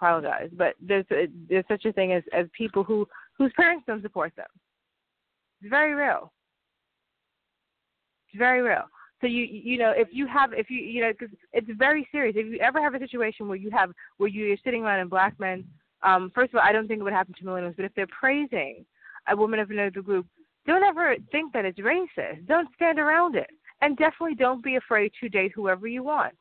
Apologize, 0.00 0.50
but 0.56 0.74
there's 0.80 1.04
a, 1.10 1.26
there's 1.48 1.64
such 1.68 1.84
a 1.84 1.92
thing 1.92 2.12
as 2.12 2.22
as 2.32 2.46
people 2.56 2.84
who 2.84 3.06
whose 3.36 3.52
parents 3.56 3.84
don't 3.86 4.02
support 4.02 4.32
them. 4.36 4.46
It's 5.60 5.70
very 5.70 5.94
real. 5.94 6.32
It's 8.28 8.38
very 8.38 8.62
real. 8.62 8.84
So 9.20 9.26
you 9.26 9.42
you 9.44 9.76
know 9.76 9.92
if 9.96 10.08
you 10.12 10.28
have 10.28 10.52
if 10.52 10.70
you 10.70 10.78
you 10.78 11.02
know 11.02 11.12
because 11.12 11.34
it's 11.52 11.68
very 11.76 12.08
serious. 12.12 12.36
If 12.38 12.46
you 12.46 12.60
ever 12.60 12.80
have 12.80 12.94
a 12.94 13.00
situation 13.00 13.48
where 13.48 13.56
you 13.56 13.70
have 13.70 13.90
where 14.18 14.28
you're 14.28 14.56
sitting 14.62 14.84
around 14.84 15.00
and 15.00 15.10
black 15.10 15.38
men 15.40 15.64
um, 16.02 16.30
first 16.34 16.52
of 16.52 16.56
all, 16.56 16.62
I 16.64 16.72
don't 16.72 16.86
think 16.86 17.00
it 17.00 17.04
would 17.04 17.12
happen 17.12 17.34
to 17.34 17.44
millennials, 17.44 17.76
but 17.76 17.84
if 17.84 17.92
they're 17.94 18.06
praising 18.06 18.84
a 19.28 19.36
woman 19.36 19.60
of 19.60 19.70
another 19.70 20.02
group, 20.02 20.26
don't 20.66 20.82
ever 20.82 21.16
think 21.32 21.52
that 21.52 21.64
it's 21.64 21.78
racist. 21.78 22.46
Don't 22.46 22.68
stand 22.74 22.98
around 22.98 23.36
it. 23.36 23.50
And 23.80 23.96
definitely 23.96 24.34
don't 24.34 24.62
be 24.62 24.76
afraid 24.76 25.12
to 25.20 25.28
date 25.28 25.52
whoever 25.54 25.86
you 25.86 26.02
want. 26.02 26.34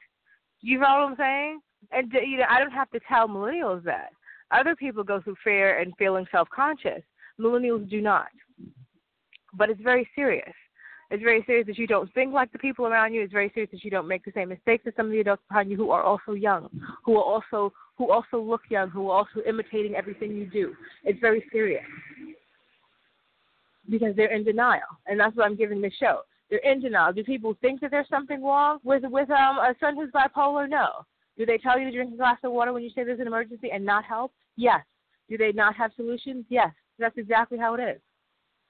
You 0.62 0.80
know 0.80 0.88
what 0.88 1.12
I'm 1.12 1.15
saying? 1.18 1.59
And 1.92 2.12
you 2.12 2.38
know, 2.38 2.45
I 2.50 2.59
don't 2.59 2.71
have 2.71 2.89
to 2.92 3.00
tell 3.07 3.27
millennials 3.27 3.83
that. 3.83 4.09
Other 4.51 4.75
people 4.75 5.04
go 5.04 5.21
through 5.21 5.36
fear 5.44 5.80
and 5.80 5.94
feeling 5.98 6.25
self-conscious. 6.31 7.04
Millennials 7.39 7.89
do 7.89 8.01
not. 8.01 8.27
But 9.54 9.69
it's 9.69 9.81
very 9.81 10.09
serious. 10.15 10.54
It's 11.09 11.24
very 11.24 11.44
serious 11.45 11.68
that 11.68 11.78
you 11.78 11.87
don't 11.87 12.14
think 12.14 12.33
like 12.33 12.52
the 12.52 12.59
people 12.59 12.85
around 12.85 13.14
you. 13.14 13.21
It's 13.21 13.31
very 13.31 13.52
serious 13.54 13.71
that 13.71 13.83
you 13.83 13.92
don't 13.92 14.07
make 14.07 14.26
the 14.26 14.31
same 14.33 14.49
mistakes 14.49 14.85
as 14.87 14.94
some 14.97 15.06
of 15.06 15.11
the 15.11 15.19
adults 15.19 15.44
behind 15.47 15.69
you 15.69 15.78
who 15.78 15.92
are 15.92 16.04
also 16.04 16.33
young, 16.33 16.69
who 17.06 17.16
are 17.18 17.23
also 17.23 17.71
who 17.97 18.11
also 18.11 18.39
look 18.39 18.61
young, 18.69 18.89
who 18.89 19.09
are 19.09 19.19
also 19.19 19.42
imitating 19.47 19.95
everything 19.95 20.31
you 20.35 20.45
do. 20.45 20.73
It's 21.04 21.19
very 21.19 21.44
serious 21.51 21.83
because 23.89 24.16
they're 24.16 24.33
in 24.33 24.44
denial, 24.44 24.81
and 25.07 25.19
that's 25.19 25.35
what 25.35 25.45
I'm 25.45 25.56
giving 25.56 25.81
this 25.81 25.94
show. 25.99 26.21
They're 26.49 26.59
in 26.59 26.81
denial. 26.81 27.13
Do 27.13 27.23
people 27.23 27.56
think 27.61 27.81
that 27.81 27.92
there's 27.92 28.09
something 28.09 28.44
wrong 28.44 28.80
with 28.83 29.04
with 29.06 29.30
um, 29.30 29.57
a 29.57 29.75
son 29.80 29.95
who's 29.95 30.11
bipolar? 30.11 30.69
No. 30.69 31.06
Do 31.37 31.45
they 31.45 31.57
tell 31.57 31.77
you 31.77 31.85
to 31.85 31.92
drink 31.92 32.13
a 32.13 32.18
glass 32.18 32.37
of 32.44 32.51
water 32.51 32.73
when 32.73 32.83
you 32.83 32.89
say 32.89 33.04
there's 33.04 33.19
an 33.19 33.27
emergency 33.27 33.69
and 33.71 33.85
not 33.85 34.04
help? 34.04 34.31
Yes. 34.56 34.81
Do 35.30 35.37
they 35.37 35.51
not 35.51 35.75
have 35.75 35.92
solutions? 35.95 36.45
Yes. 36.49 36.71
That's 36.97 37.18
exactly 37.18 37.57
how 37.57 37.75
it 37.75 37.81
is. 37.81 38.01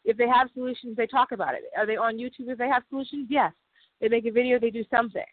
If 0.03 0.17
they 0.17 0.27
have 0.27 0.49
solutions, 0.53 0.97
they 0.97 1.07
talk 1.07 1.31
about 1.31 1.53
it. 1.53 1.63
Are 1.77 1.85
they 1.85 1.95
on 1.95 2.17
YouTube 2.17 2.49
if 2.49 2.57
they 2.57 2.67
have 2.67 2.83
solutions? 2.89 3.27
Yes. 3.29 3.53
They 4.01 4.09
make 4.09 4.25
a 4.25 4.31
video, 4.31 4.59
they 4.59 4.69
do 4.69 4.83
something. 4.93 5.23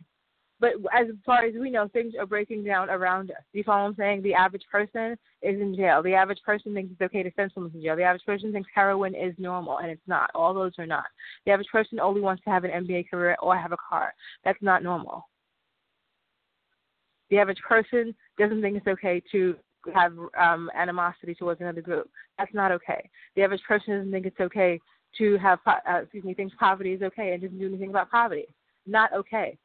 But 0.64 0.76
as 0.98 1.08
far 1.26 1.44
as 1.44 1.52
we 1.60 1.68
know, 1.68 1.88
things 1.88 2.14
are 2.18 2.24
breaking 2.24 2.64
down 2.64 2.88
around 2.88 3.30
us. 3.32 3.42
You 3.52 3.62
follow 3.64 3.82
what 3.82 3.88
I'm 3.88 3.96
saying? 3.96 4.22
The 4.22 4.32
average 4.32 4.62
person 4.72 5.12
is 5.42 5.60
in 5.60 5.76
jail. 5.76 6.02
The 6.02 6.14
average 6.14 6.40
person 6.42 6.72
thinks 6.72 6.90
it's 6.90 7.02
okay 7.02 7.22
to 7.22 7.30
send 7.36 7.50
someone 7.52 7.70
to 7.72 7.82
jail. 7.82 7.94
The 7.94 8.04
average 8.04 8.24
person 8.24 8.50
thinks 8.50 8.70
heroin 8.74 9.14
is 9.14 9.34
normal, 9.36 9.80
and 9.80 9.90
it's 9.90 10.00
not. 10.06 10.30
All 10.34 10.54
those 10.54 10.72
are 10.78 10.86
not. 10.86 11.04
The 11.44 11.52
average 11.52 11.68
person 11.70 12.00
only 12.00 12.22
wants 12.22 12.42
to 12.44 12.50
have 12.50 12.64
an 12.64 12.70
MBA 12.70 13.10
career 13.10 13.36
or 13.42 13.54
have 13.58 13.72
a 13.72 13.76
car. 13.76 14.14
That's 14.42 14.62
not 14.62 14.82
normal. 14.82 15.28
The 17.28 17.36
average 17.36 17.60
person 17.68 18.14
doesn't 18.38 18.62
think 18.62 18.78
it's 18.78 18.86
okay 18.86 19.22
to 19.32 19.56
have 19.94 20.14
um, 20.40 20.70
animosity 20.74 21.34
towards 21.34 21.60
another 21.60 21.82
group. 21.82 22.08
That's 22.38 22.54
not 22.54 22.72
okay. 22.72 23.10
The 23.36 23.42
average 23.42 23.62
person 23.68 23.98
doesn't 23.98 24.12
think 24.12 24.24
it's 24.24 24.40
okay 24.40 24.80
to 25.18 25.36
have, 25.36 25.58
uh, 25.66 26.00
excuse 26.04 26.24
me, 26.24 26.32
thinks 26.32 26.56
poverty 26.58 26.94
is 26.94 27.02
okay 27.02 27.34
and 27.34 27.42
doesn't 27.42 27.58
do 27.58 27.66
anything 27.66 27.90
about 27.90 28.10
poverty. 28.10 28.46
Not 28.86 29.12
okay. 29.12 29.58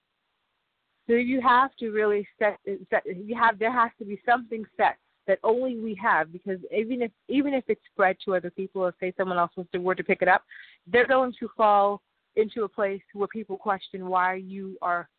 So 1.09 1.15
you 1.15 1.41
have 1.41 1.75
to 1.77 1.89
really 1.89 2.27
set, 2.37 2.59
set 2.91 3.03
you 3.05 3.35
have 3.35 3.57
there 3.57 3.73
has 3.73 3.89
to 3.97 4.05
be 4.05 4.21
something 4.27 4.63
set 4.77 4.97
that 5.25 5.39
only 5.43 5.79
we 5.79 5.95
have 5.95 6.31
because 6.31 6.59
even 6.75 7.01
if 7.01 7.11
even 7.27 7.53
if 7.53 7.63
it's 7.67 7.81
spread 7.91 8.17
to 8.25 8.35
other 8.35 8.51
people, 8.51 8.83
or 8.83 8.93
say 8.99 9.11
someone 9.17 9.39
else 9.39 9.51
was 9.57 9.65
to 9.71 9.79
were 9.79 9.95
to 9.95 10.03
pick 10.03 10.21
it 10.21 10.27
up, 10.27 10.43
they're 10.85 11.07
going 11.07 11.33
to 11.39 11.49
fall 11.57 12.01
into 12.35 12.63
a 12.63 12.69
place 12.69 13.01
where 13.13 13.27
people 13.27 13.57
question 13.57 14.07
why 14.07 14.35
you 14.35 14.77
are 14.83 15.09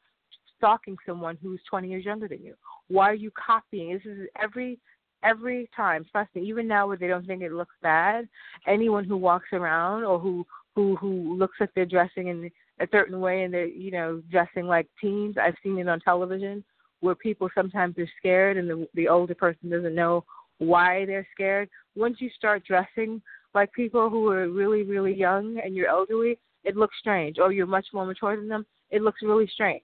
stalking 0.57 0.97
someone 1.05 1.37
who's 1.43 1.61
20 1.69 1.89
years 1.89 2.05
younger 2.05 2.29
than 2.29 2.43
you. 2.43 2.55
Why 2.87 3.11
are 3.11 3.15
you 3.15 3.33
copying? 3.33 3.95
This 3.95 4.03
is 4.05 4.29
every 4.41 4.79
every 5.25 5.69
time. 5.75 6.07
Trust 6.13 6.33
me. 6.37 6.43
Even 6.43 6.69
now, 6.69 6.87
where 6.87 6.99
they 6.99 7.09
don't 7.09 7.27
think 7.27 7.43
it 7.43 7.53
looks 7.53 7.75
bad, 7.83 8.29
anyone 8.69 9.05
who 9.05 9.17
walks 9.17 9.49
around 9.53 10.05
or 10.05 10.21
who 10.21 10.47
who 10.77 10.95
who 10.97 11.37
looks 11.37 11.57
at 11.61 11.71
their 11.75 11.87
dressing 11.87 12.29
in 12.29 12.49
a 12.81 12.89
certain 12.91 13.21
way 13.21 13.45
and 13.45 13.53
they're 13.53 13.67
you 13.67 13.91
know 13.91 14.23
dressing 14.31 14.67
like 14.67 14.87
teens. 15.01 15.37
I've 15.41 15.55
seen 15.63 15.79
it 15.79 15.89
on 15.89 16.01
television 16.01 16.65
where 17.01 17.15
people 17.15 17.49
sometimes 17.55 17.97
are 17.99 18.09
scared 18.19 18.57
and 18.57 18.69
the 18.69 18.89
the 18.95 19.09
older 19.09 19.35
person 19.35 19.71
doesn't 19.71 19.95
know 19.95 20.25
why 20.59 21.05
they're 21.07 21.29
scared. 21.33 21.69
Once 21.95 22.17
you 22.21 22.31
start 22.37 22.65
dressing 22.65 23.23
like 23.55 23.73
people 23.73 24.11
who 24.11 24.29
are 24.29 24.49
really 24.49 24.83
really 24.83 25.15
young 25.15 25.61
and 25.63 25.75
you're 25.75 25.89
elderly, 25.89 26.39
it 26.65 26.77
looks 26.77 26.97
strange. 26.99 27.39
Or 27.39 27.53
you're 27.53 27.67
much 27.67 27.87
more 27.93 28.07
mature 28.07 28.37
than 28.37 28.49
them, 28.49 28.67
it 28.91 29.03
looks 29.03 29.23
really 29.23 29.49
strange. 29.53 29.83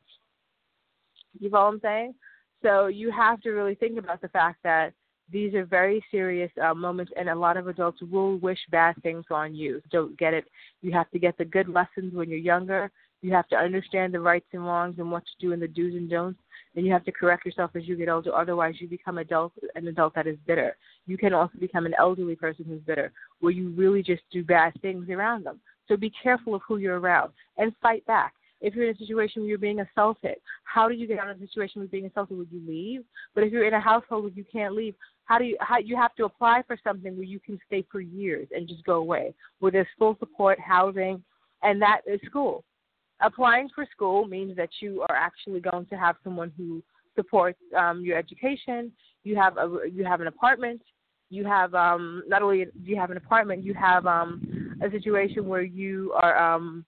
You 1.39 1.51
know 1.51 1.61
what 1.61 1.75
I'm 1.75 1.81
saying? 1.81 2.15
So 2.63 2.87
you 2.87 3.11
have 3.13 3.41
to 3.43 3.51
really 3.51 3.75
think 3.75 3.99
about 3.99 4.23
the 4.23 4.29
fact 4.29 4.59
that 4.65 4.93
these 5.31 5.55
are 5.55 5.65
very 5.65 6.05
serious 6.11 6.51
uh, 6.63 6.75
moments, 6.75 7.13
and 7.17 7.29
a 7.29 7.35
lot 7.35 7.57
of 7.57 7.67
adults 7.67 8.01
will 8.11 8.39
wish 8.39 8.59
bad 8.71 8.95
things 9.03 9.25
on 9.31 9.55
you. 9.55 9.83
Don't 9.91 10.17
get 10.19 10.35
it. 10.35 10.45
You 10.83 10.93
have 10.93 11.11
to 11.11 11.19
get 11.19 11.37
the 11.37 11.45
good 11.45 11.69
lessons 11.69 12.15
when 12.15 12.29
you're 12.29 12.39
younger. 12.39 12.91
You 13.23 13.33
have 13.33 13.49
to 13.49 13.57
understand 13.57 14.15
the 14.15 14.21
rights 14.21 14.47
and 14.53 14.65
wrongs 14.65 14.97
and 14.99 15.11
what 15.11 15.25
to 15.25 15.47
do 15.47 15.53
and 15.53 15.61
the 15.61 15.67
do's 15.69 15.95
and 15.95 16.09
don'ts. 16.09 16.39
And 16.77 16.87
you 16.87 16.93
have 16.93 17.05
to 17.07 17.13
correct 17.13 17.47
yourself 17.47 17.71
as 17.75 17.89
you 17.89 17.97
get 17.97 18.09
older. 18.09 18.35
Otherwise, 18.35 18.75
you 18.79 18.87
become 18.87 19.19
adult, 19.19 19.53
an 19.75 19.89
adult 19.89 20.15
that 20.15 20.27
is 20.27 20.37
bitter. 20.47 20.77
You 21.07 21.17
can 21.17 21.33
also 21.33 21.59
become 21.59 21.87
an 21.87 21.95
elderly 21.99 22.37
person 22.37 22.67
who's 22.69 22.83
bitter, 22.83 23.13
where 23.41 23.53
you 23.53 23.71
really 23.71 24.03
just 24.03 24.23
do 24.31 24.45
bad 24.45 24.75
things 24.83 25.09
around 25.09 25.45
them. 25.45 25.61
So 25.89 25.97
be 25.97 26.13
careful 26.23 26.55
of 26.55 26.63
who 26.69 26.77
you're 26.77 27.01
around 27.01 27.33
and 27.57 27.73
fight 27.81 28.05
back. 28.07 28.35
If 28.61 28.75
you're 28.75 28.89
in 28.89 28.95
a 28.95 28.99
situation 28.99 29.43
where 29.43 29.49
you're 29.49 29.59
being 29.59 29.81
assaulted, 29.81 30.37
how 30.65 30.89
do 30.89 30.95
you 30.95 31.07
get 31.07 31.19
out 31.19 31.31
of 31.31 31.37
a 31.37 31.41
situation 31.41 31.81
where 31.81 31.89
being 31.89 32.07
assaulted? 32.07 32.39
Would 32.39 32.51
you 32.51 32.63
leave? 32.67 33.05
But 33.35 33.45
if 33.45 33.53
you're 33.53 33.67
in 33.67 33.75
a 33.75 33.81
household 33.81 34.25
where 34.25 34.33
you 34.33 34.45
can't 34.51 34.75
leave, 34.75 34.95
how 35.27 35.39
do 35.39 35.45
you 35.45 35.57
how 35.61 35.79
you 35.79 35.97
have 35.97 36.15
to 36.15 36.25
apply 36.25 36.63
for 36.67 36.77
something 36.83 37.15
where 37.15 37.25
you 37.25 37.39
can 37.39 37.59
stay 37.67 37.85
for 37.91 38.01
years 38.01 38.49
and 38.53 38.67
just 38.67 38.85
go 38.85 38.95
away, 38.95 39.35
where 39.59 39.71
there's 39.71 39.87
full 39.99 40.17
support, 40.19 40.59
housing, 40.59 41.23
and 41.63 41.83
that 41.83 42.01
is 42.07 42.21
school. 42.27 42.65
Applying 43.21 43.69
for 43.75 43.87
school 43.91 44.27
means 44.27 44.57
that 44.57 44.71
you 44.81 45.05
are 45.09 45.17
actually 45.17 45.61
going 45.61 45.87
to 45.87 45.97
have 45.97 46.17
someone 46.23 46.53
who 46.57 46.83
supports 47.15 47.59
um, 47.77 48.03
your 48.03 48.17
education. 48.17 48.93
You 49.25 49.37
have 49.37 49.57
a 49.57 49.81
you 49.91 50.05
have 50.05 50.21
an 50.21 50.29
apartment. 50.29 50.81
You 51.29 51.45
have 51.45 51.75
um, 51.75 52.23
not 52.29 52.43
only 52.43 52.65
do 52.65 52.91
you 52.91 52.97
have 52.97 53.11
an 53.11 53.17
apartment, 53.17 53.65
you 53.65 53.75
have 53.75 54.07
um, 54.07 54.77
a 54.81 54.91
situation 54.91 55.47
where 55.47 55.63
you 55.63 56.13
are 56.13 56.55
um, 56.55 56.85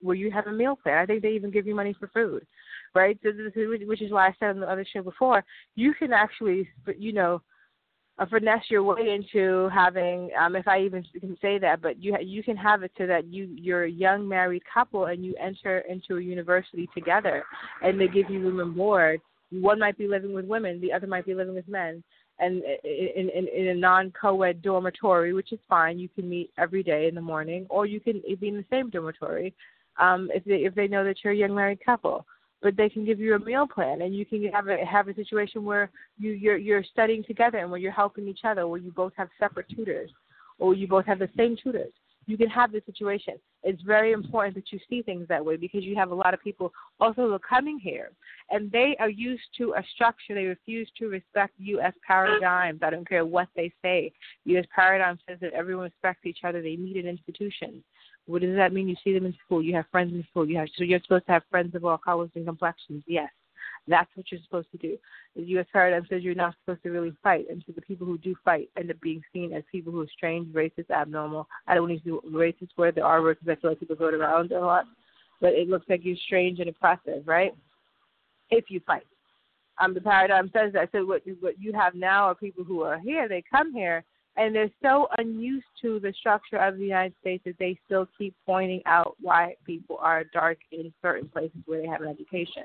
where 0.00 0.16
you 0.16 0.30
have 0.30 0.46
a 0.46 0.52
meal 0.52 0.76
plan. 0.76 0.98
I 0.98 1.06
think 1.06 1.22
they 1.22 1.30
even 1.30 1.50
give 1.50 1.66
you 1.66 1.74
money 1.74 1.94
for 1.98 2.08
food, 2.08 2.46
right? 2.94 3.18
Which 3.22 4.02
is 4.02 4.12
why 4.12 4.28
I 4.28 4.34
said 4.38 4.50
on 4.50 4.60
the 4.60 4.70
other 4.70 4.86
show 4.90 5.02
before, 5.02 5.44
you 5.74 5.94
can 5.94 6.12
actually, 6.12 6.68
you 6.98 7.12
know, 7.12 7.42
uh, 8.18 8.26
finesse 8.26 8.64
your 8.68 8.82
way 8.82 9.14
into 9.14 9.68
having, 9.72 10.30
um, 10.38 10.54
if 10.54 10.68
I 10.68 10.80
even 10.82 11.04
can 11.18 11.38
say 11.40 11.58
that, 11.58 11.80
but 11.80 12.02
you 12.02 12.14
you 12.20 12.42
can 12.42 12.56
have 12.56 12.82
it 12.82 12.92
so 12.98 13.06
that 13.06 13.26
you 13.26 13.48
you're 13.54 13.84
a 13.84 13.90
young 13.90 14.28
married 14.28 14.62
couple 14.72 15.06
and 15.06 15.24
you 15.24 15.34
enter 15.40 15.78
into 15.88 16.16
a 16.16 16.20
university 16.20 16.88
together, 16.94 17.44
and 17.82 17.98
they 17.98 18.08
give 18.08 18.28
you 18.28 18.40
room 18.40 18.60
and 18.60 18.76
board. 18.76 19.20
One 19.50 19.78
might 19.78 19.96
be 19.96 20.06
living 20.06 20.34
with 20.34 20.44
women, 20.44 20.80
the 20.80 20.92
other 20.92 21.06
might 21.06 21.24
be 21.24 21.34
living 21.34 21.54
with 21.54 21.66
men, 21.66 22.04
and 22.38 22.62
in, 22.84 23.30
in, 23.30 23.48
in 23.48 23.68
a 23.68 23.74
non-co-ed 23.74 24.60
dormitory, 24.60 25.32
which 25.32 25.52
is 25.52 25.58
fine. 25.68 25.98
You 25.98 26.08
can 26.10 26.28
meet 26.28 26.52
every 26.58 26.82
day 26.82 27.08
in 27.08 27.14
the 27.14 27.22
morning, 27.22 27.66
or 27.70 27.86
you 27.86 28.00
can 28.00 28.22
be 28.38 28.48
in 28.48 28.56
the 28.56 28.64
same 28.70 28.90
dormitory 28.90 29.54
um, 30.00 30.30
if 30.34 30.44
they 30.44 30.64
if 30.64 30.74
they 30.74 30.88
know 30.88 31.04
that 31.04 31.18
you're 31.22 31.32
a 31.32 31.36
young 31.36 31.54
married 31.54 31.84
couple. 31.84 32.26
But 32.62 32.76
they 32.76 32.90
can 32.90 33.06
give 33.06 33.18
you 33.18 33.34
a 33.34 33.38
meal 33.38 33.66
plan, 33.66 34.02
and 34.02 34.14
you 34.14 34.26
can 34.26 34.44
have 34.52 34.68
a 34.68 34.84
have 34.84 35.08
a 35.08 35.14
situation 35.14 35.64
where 35.64 35.90
you 36.18 36.32
you're 36.32 36.58
you're 36.58 36.84
studying 36.84 37.24
together 37.24 37.58
and 37.58 37.70
where 37.70 37.80
you're 37.80 37.92
helping 37.92 38.28
each 38.28 38.40
other, 38.44 38.66
where 38.66 38.80
you 38.80 38.92
both 38.92 39.12
have 39.16 39.28
separate 39.38 39.66
tutors, 39.74 40.10
or 40.58 40.74
you 40.74 40.86
both 40.86 41.06
have 41.06 41.18
the 41.18 41.30
same 41.36 41.56
tutors. 41.62 41.92
You 42.26 42.36
can 42.36 42.50
have 42.50 42.70
the 42.70 42.82
situation. 42.84 43.34
It's 43.62 43.82
very 43.82 44.12
important 44.12 44.54
that 44.56 44.70
you 44.70 44.78
see 44.88 45.02
things 45.02 45.26
that 45.28 45.44
way 45.44 45.56
because 45.56 45.84
you 45.84 45.96
have 45.96 46.10
a 46.10 46.14
lot 46.14 46.34
of 46.34 46.42
people 46.42 46.72
also 47.00 47.22
who 47.22 47.32
are 47.32 47.38
coming 47.38 47.78
here, 47.78 48.10
and 48.50 48.70
they 48.70 48.94
are 49.00 49.08
used 49.08 49.42
to 49.56 49.74
a 49.76 49.82
structure. 49.94 50.34
They 50.34 50.44
refuse 50.44 50.90
to 50.98 51.08
respect 51.08 51.54
U.S. 51.58 51.94
paradigms. 52.06 52.80
I 52.82 52.90
don't 52.90 53.08
care 53.08 53.24
what 53.24 53.48
they 53.56 53.72
say. 53.82 54.12
U.S. 54.44 54.66
paradigm 54.74 55.18
says 55.26 55.38
that 55.40 55.54
everyone 55.54 55.84
respects 55.84 56.26
each 56.26 56.40
other. 56.44 56.60
They 56.60 56.76
meet 56.76 56.96
in 56.96 57.06
institutions. 57.06 57.82
What 58.26 58.42
does 58.42 58.56
that 58.56 58.72
mean? 58.72 58.88
You 58.88 58.96
see 59.02 59.12
them 59.12 59.26
in 59.26 59.34
school. 59.44 59.62
You 59.62 59.74
have 59.74 59.86
friends 59.90 60.12
in 60.12 60.24
school. 60.30 60.48
You 60.48 60.58
have 60.58 60.68
so 60.76 60.84
you're 60.84 61.00
supposed 61.00 61.26
to 61.26 61.32
have 61.32 61.42
friends 61.50 61.74
of 61.74 61.84
all 61.84 61.98
colors 61.98 62.30
and 62.34 62.46
complexions. 62.46 63.02
Yes, 63.06 63.30
that's 63.88 64.10
what 64.14 64.30
you're 64.30 64.40
supposed 64.44 64.70
to 64.72 64.78
do. 64.78 64.96
The 65.36 65.42
U.S. 65.42 65.66
paradigm 65.72 66.06
says 66.08 66.22
you're 66.22 66.34
not 66.34 66.54
supposed 66.60 66.82
to 66.84 66.90
really 66.90 67.12
fight, 67.22 67.46
and 67.50 67.62
so 67.66 67.72
the 67.72 67.82
people 67.82 68.06
who 68.06 68.18
do 68.18 68.34
fight 68.44 68.68
end 68.76 68.90
up 68.90 69.00
being 69.00 69.22
seen 69.32 69.52
as 69.52 69.62
people 69.70 69.92
who 69.92 70.00
are 70.00 70.08
strange, 70.14 70.52
racist, 70.54 70.90
abnormal. 70.90 71.48
I 71.66 71.74
don't 71.74 71.88
want 71.88 72.04
to 72.04 72.20
the 72.24 72.38
racist 72.38 72.76
word, 72.76 72.94
the 72.94 73.02
R 73.02 73.22
word, 73.22 73.38
because 73.40 73.56
I 73.56 73.60
feel 73.60 73.70
like 73.70 73.80
people 73.80 73.96
it 74.08 74.14
around 74.14 74.52
a 74.52 74.60
lot. 74.60 74.84
But 75.40 75.54
it 75.54 75.68
looks 75.68 75.86
like 75.88 76.00
you're 76.04 76.16
strange 76.26 76.60
and 76.60 76.68
oppressive, 76.68 77.26
right? 77.26 77.52
If 78.50 78.66
you 78.68 78.80
fight. 78.86 79.06
Um, 79.80 79.94
the 79.94 80.00
paradigm 80.00 80.50
says 80.52 80.72
that. 80.74 80.90
So 80.92 81.06
what 81.06 81.26
you, 81.26 81.36
what 81.40 81.58
you 81.58 81.72
have 81.72 81.94
now 81.94 82.24
are 82.24 82.34
people 82.34 82.64
who 82.64 82.82
are 82.82 82.98
here. 82.98 83.28
They 83.28 83.42
come 83.50 83.72
here 83.72 84.04
and 84.36 84.54
they're 84.54 84.70
so 84.82 85.08
unused 85.18 85.66
to 85.82 85.98
the 86.00 86.12
structure 86.18 86.56
of 86.56 86.76
the 86.76 86.84
United 86.84 87.14
States 87.20 87.42
that 87.44 87.58
they 87.58 87.78
still 87.84 88.06
keep 88.16 88.34
pointing 88.46 88.80
out 88.86 89.16
why 89.20 89.54
people 89.66 89.98
are 90.00 90.24
dark 90.32 90.58
in 90.72 90.92
certain 91.02 91.28
places 91.28 91.58
where 91.66 91.82
they 91.82 91.88
have 91.88 92.00
an 92.00 92.08
education. 92.08 92.64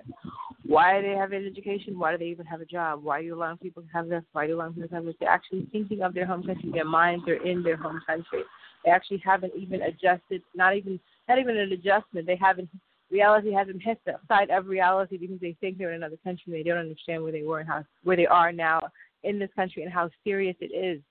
Why 0.66 1.02
do 1.02 1.08
they 1.08 1.16
have 1.16 1.32
an 1.32 1.46
education? 1.46 1.98
Why 1.98 2.12
do 2.12 2.18
they 2.20 2.26
even 2.26 2.46
have 2.46 2.62
a 2.62 2.66
job? 2.66 3.04
Why 3.04 3.20
are 3.20 3.22
you 3.22 3.36
allowing 3.36 3.58
people 3.58 3.82
to 3.82 3.90
have 3.94 4.08
this? 4.10 4.24
Why 4.32 4.46
are 4.46 4.48
you 4.48 4.56
allowing 4.56 4.74
people 4.74 4.90
to 4.90 4.96
have 4.96 5.06
this? 5.06 5.16
They're 5.20 5.30
actually 5.30 5.68
thinking 5.72 6.02
of 6.02 6.14
their 6.14 6.26
home 6.26 6.44
country. 6.44 6.70
Their 6.72 6.86
minds 6.86 7.28
are 7.28 7.44
in 7.44 7.64
their 7.64 7.78
home 7.78 8.00
country. 8.06 8.44
They 8.84 8.92
actually 8.92 9.22
haven't 9.26 9.54
even 9.58 9.82
adjusted. 9.82 10.44
Not 10.56 10.76
even 10.76 11.00
not 11.28 11.40
even 11.40 11.58
an 11.58 11.72
adjustment. 11.72 12.28
They 12.28 12.38
haven't. 12.40 12.70
Reality 13.12 13.52
hasn't 13.52 13.82
hit 13.84 14.00
the 14.06 14.16
side 14.28 14.50
of 14.50 14.68
reality 14.68 15.18
because 15.18 15.40
they 15.40 15.56
think 15.62 15.78
they're 15.78 15.92
in 15.92 15.98
another 15.98 16.18
country. 16.24 16.54
They 16.54 16.64
don't 16.64 16.78
understand 16.78 17.22
where 17.22 17.32
they 17.32 17.44
were 17.44 17.60
and 17.60 17.70
how 17.70 17.84
where 18.04 18.18
they 18.18 18.28
are 18.28 18.52
now 18.52 18.82
in 19.24 19.40
this 19.40 19.50
country 19.56 19.84
and 19.84 19.92
how 19.92 20.10
serious 20.24 20.56
it 20.60 20.74
is 20.74 21.02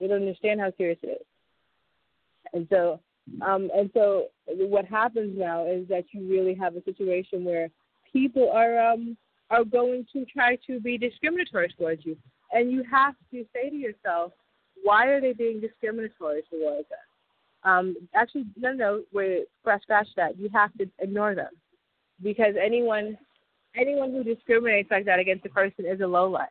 they 0.00 0.06
don't 0.06 0.22
understand 0.22 0.60
how 0.60 0.72
serious 0.76 0.98
it 1.02 1.20
is. 1.20 1.26
And 2.52 2.66
so, 2.70 3.00
um, 3.42 3.70
and 3.76 3.90
so, 3.94 4.26
what 4.46 4.86
happens 4.86 5.38
now 5.38 5.66
is 5.66 5.86
that 5.88 6.04
you 6.12 6.28
really 6.28 6.54
have 6.54 6.74
a 6.74 6.82
situation 6.82 7.44
where 7.44 7.68
people 8.12 8.50
are 8.50 8.78
um, 8.78 9.16
are 9.50 9.64
going 9.64 10.06
to 10.12 10.24
try 10.24 10.56
to 10.66 10.80
be 10.80 10.98
discriminatory 10.98 11.72
towards 11.78 12.04
you, 12.04 12.16
and 12.52 12.72
you 12.72 12.82
have 12.90 13.14
to 13.30 13.44
say 13.52 13.68
to 13.68 13.76
yourself, 13.76 14.32
why 14.82 15.06
are 15.06 15.20
they 15.20 15.32
being 15.32 15.60
discriminatory 15.60 16.42
towards 16.50 16.90
us? 16.90 16.98
Um, 17.62 17.94
actually, 18.14 18.46
no, 18.56 18.72
no, 18.72 19.02
wait, 19.12 19.44
scratch, 19.60 19.82
scratch 19.82 20.08
that. 20.16 20.38
You 20.38 20.48
have 20.54 20.72
to 20.78 20.88
ignore 20.98 21.34
them 21.34 21.50
because 22.22 22.54
anyone, 22.60 23.18
anyone 23.76 24.12
who 24.12 24.24
discriminates 24.24 24.90
like 24.90 25.04
that 25.04 25.18
against 25.18 25.44
a 25.44 25.50
person 25.50 25.84
is 25.84 26.00
a 26.00 26.06
low 26.06 26.28
life 26.28 26.48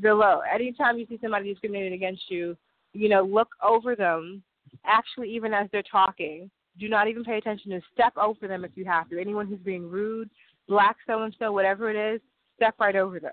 below. 0.00 0.40
Anytime 0.52 0.98
you 0.98 1.06
see 1.08 1.18
somebody 1.20 1.52
discriminated 1.52 1.92
against 1.92 2.30
you, 2.30 2.56
you 2.92 3.08
know, 3.08 3.22
look 3.22 3.48
over 3.62 3.96
them. 3.96 4.42
Actually, 4.84 5.30
even 5.30 5.54
as 5.54 5.68
they're 5.72 5.82
talking, 5.82 6.50
do 6.78 6.88
not 6.88 7.08
even 7.08 7.24
pay 7.24 7.38
attention 7.38 7.70
to 7.70 7.80
step 7.92 8.16
over 8.16 8.48
them 8.48 8.64
if 8.64 8.72
you 8.74 8.84
have 8.84 9.08
to. 9.10 9.20
Anyone 9.20 9.46
who's 9.46 9.60
being 9.60 9.88
rude, 9.88 10.28
black 10.68 10.96
so 11.06 11.22
and 11.22 11.34
so, 11.38 11.52
whatever 11.52 11.90
it 11.90 12.14
is, 12.14 12.20
step 12.56 12.74
right 12.80 12.96
over 12.96 13.20
them. 13.20 13.32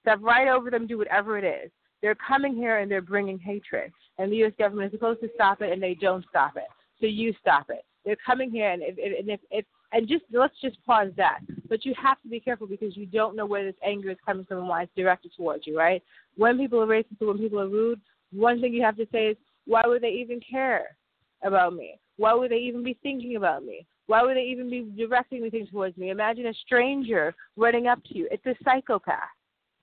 Step 0.00 0.18
right 0.22 0.48
over 0.48 0.70
them. 0.70 0.86
Do 0.86 0.98
whatever 0.98 1.38
it 1.38 1.44
is. 1.44 1.70
They're 2.02 2.16
coming 2.16 2.54
here 2.54 2.78
and 2.78 2.90
they're 2.90 3.02
bringing 3.02 3.38
hatred, 3.38 3.92
and 4.18 4.32
the 4.32 4.36
U.S. 4.36 4.52
government 4.58 4.92
is 4.92 4.98
supposed 4.98 5.20
to 5.20 5.28
stop 5.34 5.60
it, 5.60 5.72
and 5.72 5.82
they 5.82 5.94
don't 5.94 6.24
stop 6.30 6.56
it. 6.56 6.64
So 7.00 7.06
you 7.06 7.34
stop 7.40 7.66
it. 7.68 7.84
They're 8.04 8.16
coming 8.24 8.50
here, 8.50 8.70
and 8.70 8.82
if, 8.82 8.96
and 8.96 9.28
if, 9.28 9.40
if 9.50 9.64
and 9.92 10.08
just 10.08 10.24
let's 10.32 10.54
just 10.60 10.84
pause 10.84 11.10
that. 11.16 11.40
But 11.68 11.84
you 11.84 11.94
have 12.00 12.20
to 12.22 12.28
be 12.28 12.40
careful 12.40 12.66
because 12.66 12.96
you 12.96 13.06
don't 13.06 13.36
know 13.36 13.46
where 13.46 13.64
this 13.64 13.80
anger 13.84 14.10
is 14.10 14.18
coming 14.24 14.44
from 14.44 14.58
and 14.58 14.68
why 14.68 14.82
it's 14.82 14.92
directed 14.96 15.32
towards 15.36 15.66
you, 15.66 15.76
right? 15.76 16.02
When 16.36 16.58
people 16.58 16.80
are 16.80 16.86
racist 16.86 17.20
when 17.20 17.38
people 17.38 17.60
are 17.60 17.68
rude, 17.68 18.00
one 18.32 18.60
thing 18.60 18.72
you 18.72 18.82
have 18.82 18.96
to 18.96 19.06
say 19.12 19.28
is, 19.28 19.36
why 19.66 19.82
would 19.86 20.02
they 20.02 20.10
even 20.10 20.40
care 20.48 20.96
about 21.42 21.74
me? 21.74 21.98
Why 22.16 22.34
would 22.34 22.50
they 22.50 22.58
even 22.58 22.84
be 22.84 22.98
thinking 23.02 23.36
about 23.36 23.64
me? 23.64 23.86
Why 24.06 24.22
would 24.22 24.36
they 24.36 24.42
even 24.42 24.68
be 24.68 24.90
directing 24.96 25.40
anything 25.40 25.66
towards 25.68 25.96
me? 25.96 26.10
Imagine 26.10 26.46
a 26.46 26.54
stranger 26.54 27.34
running 27.56 27.86
up 27.86 28.02
to 28.04 28.18
you. 28.18 28.28
It's 28.30 28.44
a 28.46 28.54
psychopath. 28.64 29.18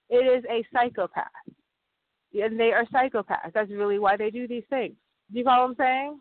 It 0.10 0.26
is 0.26 0.44
a 0.50 0.66
psychopath. 0.74 1.28
And 2.34 2.60
they 2.60 2.72
are 2.72 2.86
psychopaths. 2.94 3.54
That's 3.54 3.72
really 3.72 4.00
why 4.00 4.18
they 4.18 4.30
do 4.30 4.48
these 4.48 4.66
things. 4.70 4.96
Do 5.32 5.40
you 5.40 5.46
follow 5.46 5.64
what 5.64 5.70
I'm 5.72 5.76
saying? 5.78 6.20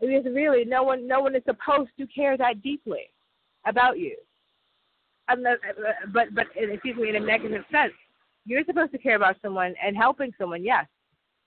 Because 0.00 0.24
really, 0.26 0.64
no 0.64 0.82
one, 0.82 1.06
no 1.06 1.20
one 1.20 1.34
is 1.34 1.42
supposed 1.44 1.90
to 1.98 2.06
care 2.06 2.36
that 2.36 2.62
deeply 2.62 3.10
about 3.66 3.98
you. 3.98 4.16
Not, 5.36 5.58
but 6.12 6.34
but 6.34 6.46
excuse 6.56 6.96
me 6.96 7.10
in 7.10 7.16
a 7.16 7.20
negative 7.20 7.64
sense. 7.70 7.92
You're 8.46 8.64
supposed 8.64 8.92
to 8.92 8.98
care 8.98 9.16
about 9.16 9.36
someone 9.42 9.74
and 9.84 9.96
helping 9.96 10.32
someone. 10.38 10.64
Yes, 10.64 10.86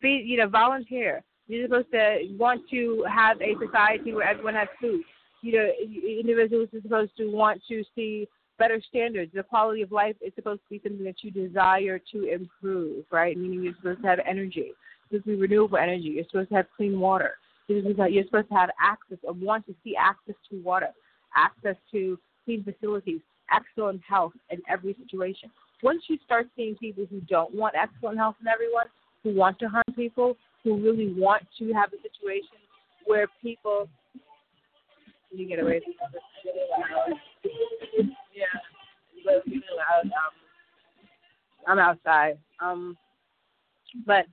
be 0.02 0.24
you 0.24 0.38
know 0.38 0.48
volunteer. 0.48 1.24
You're 1.48 1.66
supposed 1.66 1.92
to 1.92 2.36
want 2.38 2.62
to 2.70 3.04
have 3.10 3.42
a 3.42 3.56
society 3.66 4.14
where 4.14 4.28
everyone 4.28 4.54
has 4.54 4.68
food. 4.80 5.02
You 5.42 5.54
know, 5.54 5.72
individuals 6.20 6.70
are 6.74 6.82
supposed 6.82 7.18
to 7.18 7.32
want 7.32 7.62
to 7.70 7.84
see 7.96 8.28
better 8.60 8.80
standards. 8.88 9.32
The 9.34 9.42
quality 9.42 9.82
of 9.82 9.92
life 9.92 10.16
is 10.22 10.32
supposed 10.36 10.62
to 10.62 10.70
be 10.70 10.80
something 10.84 11.04
that 11.04 11.24
you 11.24 11.32
desire 11.32 12.00
to 12.12 12.26
improve, 12.26 13.06
right? 13.12 13.36
Meaning 13.36 13.64
you're 13.64 13.74
supposed 13.78 14.04
to 14.04 14.08
have 14.08 14.20
energy. 14.28 14.72
You're 15.10 15.20
supposed 15.20 15.24
to 15.26 15.30
be 15.32 15.42
renewable 15.42 15.78
energy. 15.78 16.10
You're 16.10 16.26
supposed 16.26 16.50
to 16.50 16.56
have 16.56 16.68
clean 16.78 17.00
water. 17.00 17.32
You're 17.68 18.24
supposed 18.26 18.50
to 18.50 18.56
have 18.56 18.70
access 18.80 19.18
or 19.24 19.34
want 19.34 19.66
to 19.68 19.76
see 19.84 19.96
access 19.96 20.36
to 20.50 20.62
water, 20.62 20.90
access 21.36 21.76
to 21.92 22.18
clean 22.46 22.64
facilities, 22.64 23.22
excellent 23.54 24.02
health 24.08 24.34
in 24.50 24.60
every 24.70 24.96
situation. 25.04 25.50
Once 25.84 26.04
you 26.08 26.18
start 26.26 26.48
seeing 26.56 26.76
people 26.76 27.06
who 27.10 27.22
don't 27.22 27.54
want 27.54 27.76
excellent 27.76 28.18
health 28.18 28.36
in 28.42 28.48
everyone, 28.48 28.86
who 29.24 29.34
want 29.34 29.58
to 29.60 29.68
harm 29.68 29.84
people, 29.96 30.36
who 30.64 30.82
really 30.82 31.14
want 31.18 31.44
to 31.58 31.72
have 31.74 31.92
a 31.94 32.02
situation 32.02 32.58
where 33.06 33.28
people 33.42 33.88
you 35.32 35.48
get 35.48 35.60
away 35.60 35.82
from 35.84 35.94
this. 36.12 36.22
Yeah, 38.36 38.46
but 39.26 39.44
loud. 39.48 40.06
Um, 40.06 40.12
I'm 41.68 41.80
outside. 41.80 42.38
Um, 42.60 42.98
but 44.06 44.26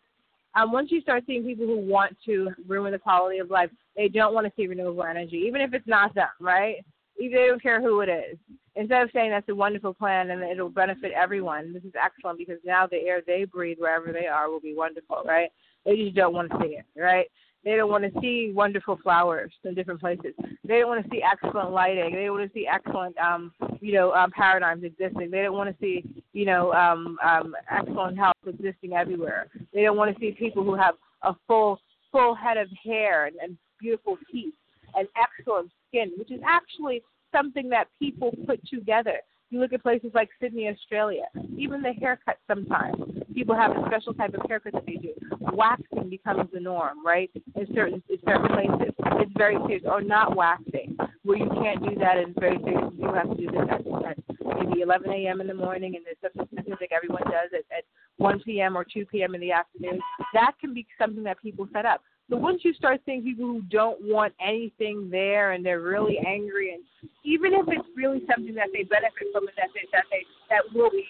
um, 0.54 0.72
once 0.72 0.90
you 0.90 1.00
start 1.00 1.24
seeing 1.26 1.44
people 1.44 1.66
who 1.66 1.78
want 1.78 2.16
to 2.24 2.50
ruin 2.66 2.92
the 2.92 2.98
quality 2.98 3.38
of 3.38 3.50
life, 3.50 3.70
they 3.96 4.08
don't 4.08 4.34
want 4.34 4.46
to 4.46 4.52
see 4.56 4.66
renewable 4.66 5.04
energy, 5.04 5.44
even 5.46 5.60
if 5.60 5.74
it's 5.74 5.86
not 5.86 6.14
them, 6.14 6.28
right? 6.40 6.84
They 7.18 7.28
don't 7.28 7.62
care 7.62 7.82
who 7.82 8.00
it 8.00 8.08
is. 8.08 8.38
Instead 8.76 9.02
of 9.02 9.10
saying 9.12 9.30
that's 9.30 9.48
a 9.48 9.54
wonderful 9.54 9.92
plan 9.92 10.30
and 10.30 10.42
it'll 10.42 10.68
benefit 10.68 11.10
everyone, 11.12 11.72
this 11.72 11.82
is 11.82 11.92
excellent 12.00 12.38
because 12.38 12.58
now 12.64 12.86
the 12.86 12.98
air 12.98 13.20
they 13.26 13.44
breathe 13.44 13.78
wherever 13.80 14.12
they 14.12 14.26
are 14.26 14.48
will 14.48 14.60
be 14.60 14.74
wonderful, 14.74 15.22
right? 15.26 15.50
They 15.84 15.96
just 15.96 16.14
don't 16.14 16.32
want 16.32 16.50
to 16.50 16.58
see 16.62 16.76
it, 16.76 16.84
right? 16.96 17.26
They 17.64 17.76
don't 17.76 17.90
want 17.90 18.04
to 18.04 18.20
see 18.20 18.52
wonderful 18.54 18.98
flowers 19.02 19.52
in 19.64 19.74
different 19.74 20.00
places. 20.00 20.32
They 20.64 20.78
don't 20.78 20.88
want 20.88 21.04
to 21.04 21.10
see 21.10 21.22
excellent 21.22 21.72
lighting. 21.72 22.14
They 22.14 22.24
don't 22.24 22.38
want 22.38 22.52
to 22.52 22.58
see 22.58 22.68
excellent, 22.68 23.18
um, 23.18 23.52
you 23.80 23.92
know, 23.94 24.12
um, 24.12 24.30
paradigms 24.30 24.84
existing. 24.84 25.30
They 25.30 25.42
don't 25.42 25.56
want 25.56 25.68
to 25.68 25.76
see, 25.84 26.04
you 26.38 26.44
know, 26.44 26.72
um, 26.72 27.18
um, 27.20 27.52
excellent 27.68 28.16
health 28.16 28.36
existing 28.46 28.92
everywhere. 28.92 29.48
They 29.74 29.82
don't 29.82 29.96
want 29.96 30.14
to 30.14 30.20
see 30.20 30.30
people 30.30 30.62
who 30.62 30.76
have 30.76 30.94
a 31.22 31.34
full, 31.48 31.80
full 32.12 32.32
head 32.36 32.56
of 32.56 32.68
hair 32.84 33.26
and, 33.26 33.34
and 33.42 33.58
beautiful 33.80 34.16
teeth 34.30 34.54
and 34.94 35.08
excellent 35.16 35.72
skin, 35.88 36.12
which 36.16 36.30
is 36.30 36.40
actually 36.46 37.02
something 37.34 37.68
that 37.70 37.88
people 37.98 38.30
put 38.46 38.64
together. 38.68 39.14
You 39.50 39.58
look 39.58 39.72
at 39.72 39.82
places 39.82 40.12
like 40.14 40.28
Sydney, 40.40 40.68
Australia. 40.68 41.24
Even 41.56 41.82
the 41.82 41.92
haircut 41.92 42.38
sometimes 42.46 42.94
people 43.34 43.56
have 43.56 43.72
a 43.72 43.82
special 43.88 44.14
type 44.14 44.34
of 44.34 44.48
haircut 44.48 44.74
that 44.74 44.86
they 44.86 44.94
do. 44.94 45.14
Waxing 45.40 46.08
becomes 46.08 46.48
the 46.52 46.60
norm, 46.60 47.04
right? 47.04 47.30
In 47.56 47.66
certain 47.74 48.00
in 48.08 48.18
certain 48.24 48.46
places, 48.48 48.94
it's 49.14 49.32
very 49.36 49.56
serious. 49.66 49.82
Or 49.86 50.02
not 50.02 50.36
waxing, 50.36 50.96
where 51.28 51.36
you 51.36 51.50
can't 51.50 51.84
do 51.84 51.94
that. 52.00 52.16
It's 52.16 52.32
very 52.40 52.56
serious. 52.64 52.90
You 52.96 53.12
have 53.12 53.28
to 53.28 53.36
do 53.36 53.50
this 53.52 53.68
at, 53.70 53.84
at 54.08 54.16
maybe 54.64 54.80
11 54.80 55.10
a.m. 55.10 55.42
in 55.42 55.46
the 55.46 55.54
morning, 55.54 55.94
and 55.94 56.04
there's 56.04 56.16
something 56.22 56.48
specific 56.50 56.90
everyone 56.90 57.22
does 57.24 57.52
at, 57.52 57.68
at 57.76 57.84
1 58.16 58.40
p.m. 58.40 58.74
or 58.78 58.82
2 58.82 59.04
p.m. 59.04 59.34
in 59.34 59.42
the 59.42 59.52
afternoon. 59.52 60.00
That 60.32 60.52
can 60.58 60.72
be 60.72 60.86
something 60.98 61.22
that 61.24 61.38
people 61.42 61.68
set 61.70 61.84
up. 61.84 62.00
So 62.30 62.36
once 62.36 62.62
you 62.64 62.72
start 62.72 63.02
seeing 63.04 63.22
people 63.22 63.44
who 63.44 63.60
don't 63.70 63.98
want 64.00 64.32
anything 64.40 65.08
there 65.10 65.52
and 65.52 65.64
they're 65.64 65.82
really 65.82 66.18
angry, 66.26 66.72
and 66.72 66.82
even 67.24 67.52
if 67.52 67.66
it's 67.68 67.88
really 67.94 68.22
something 68.26 68.54
that 68.54 68.68
they 68.72 68.84
benefit 68.84 69.28
from 69.30 69.48
and 69.48 69.56
that 69.58 69.68
they 69.74 69.86
that 69.92 70.04
they 70.10 70.24
that 70.48 70.62
will 70.74 70.90
be, 70.90 71.04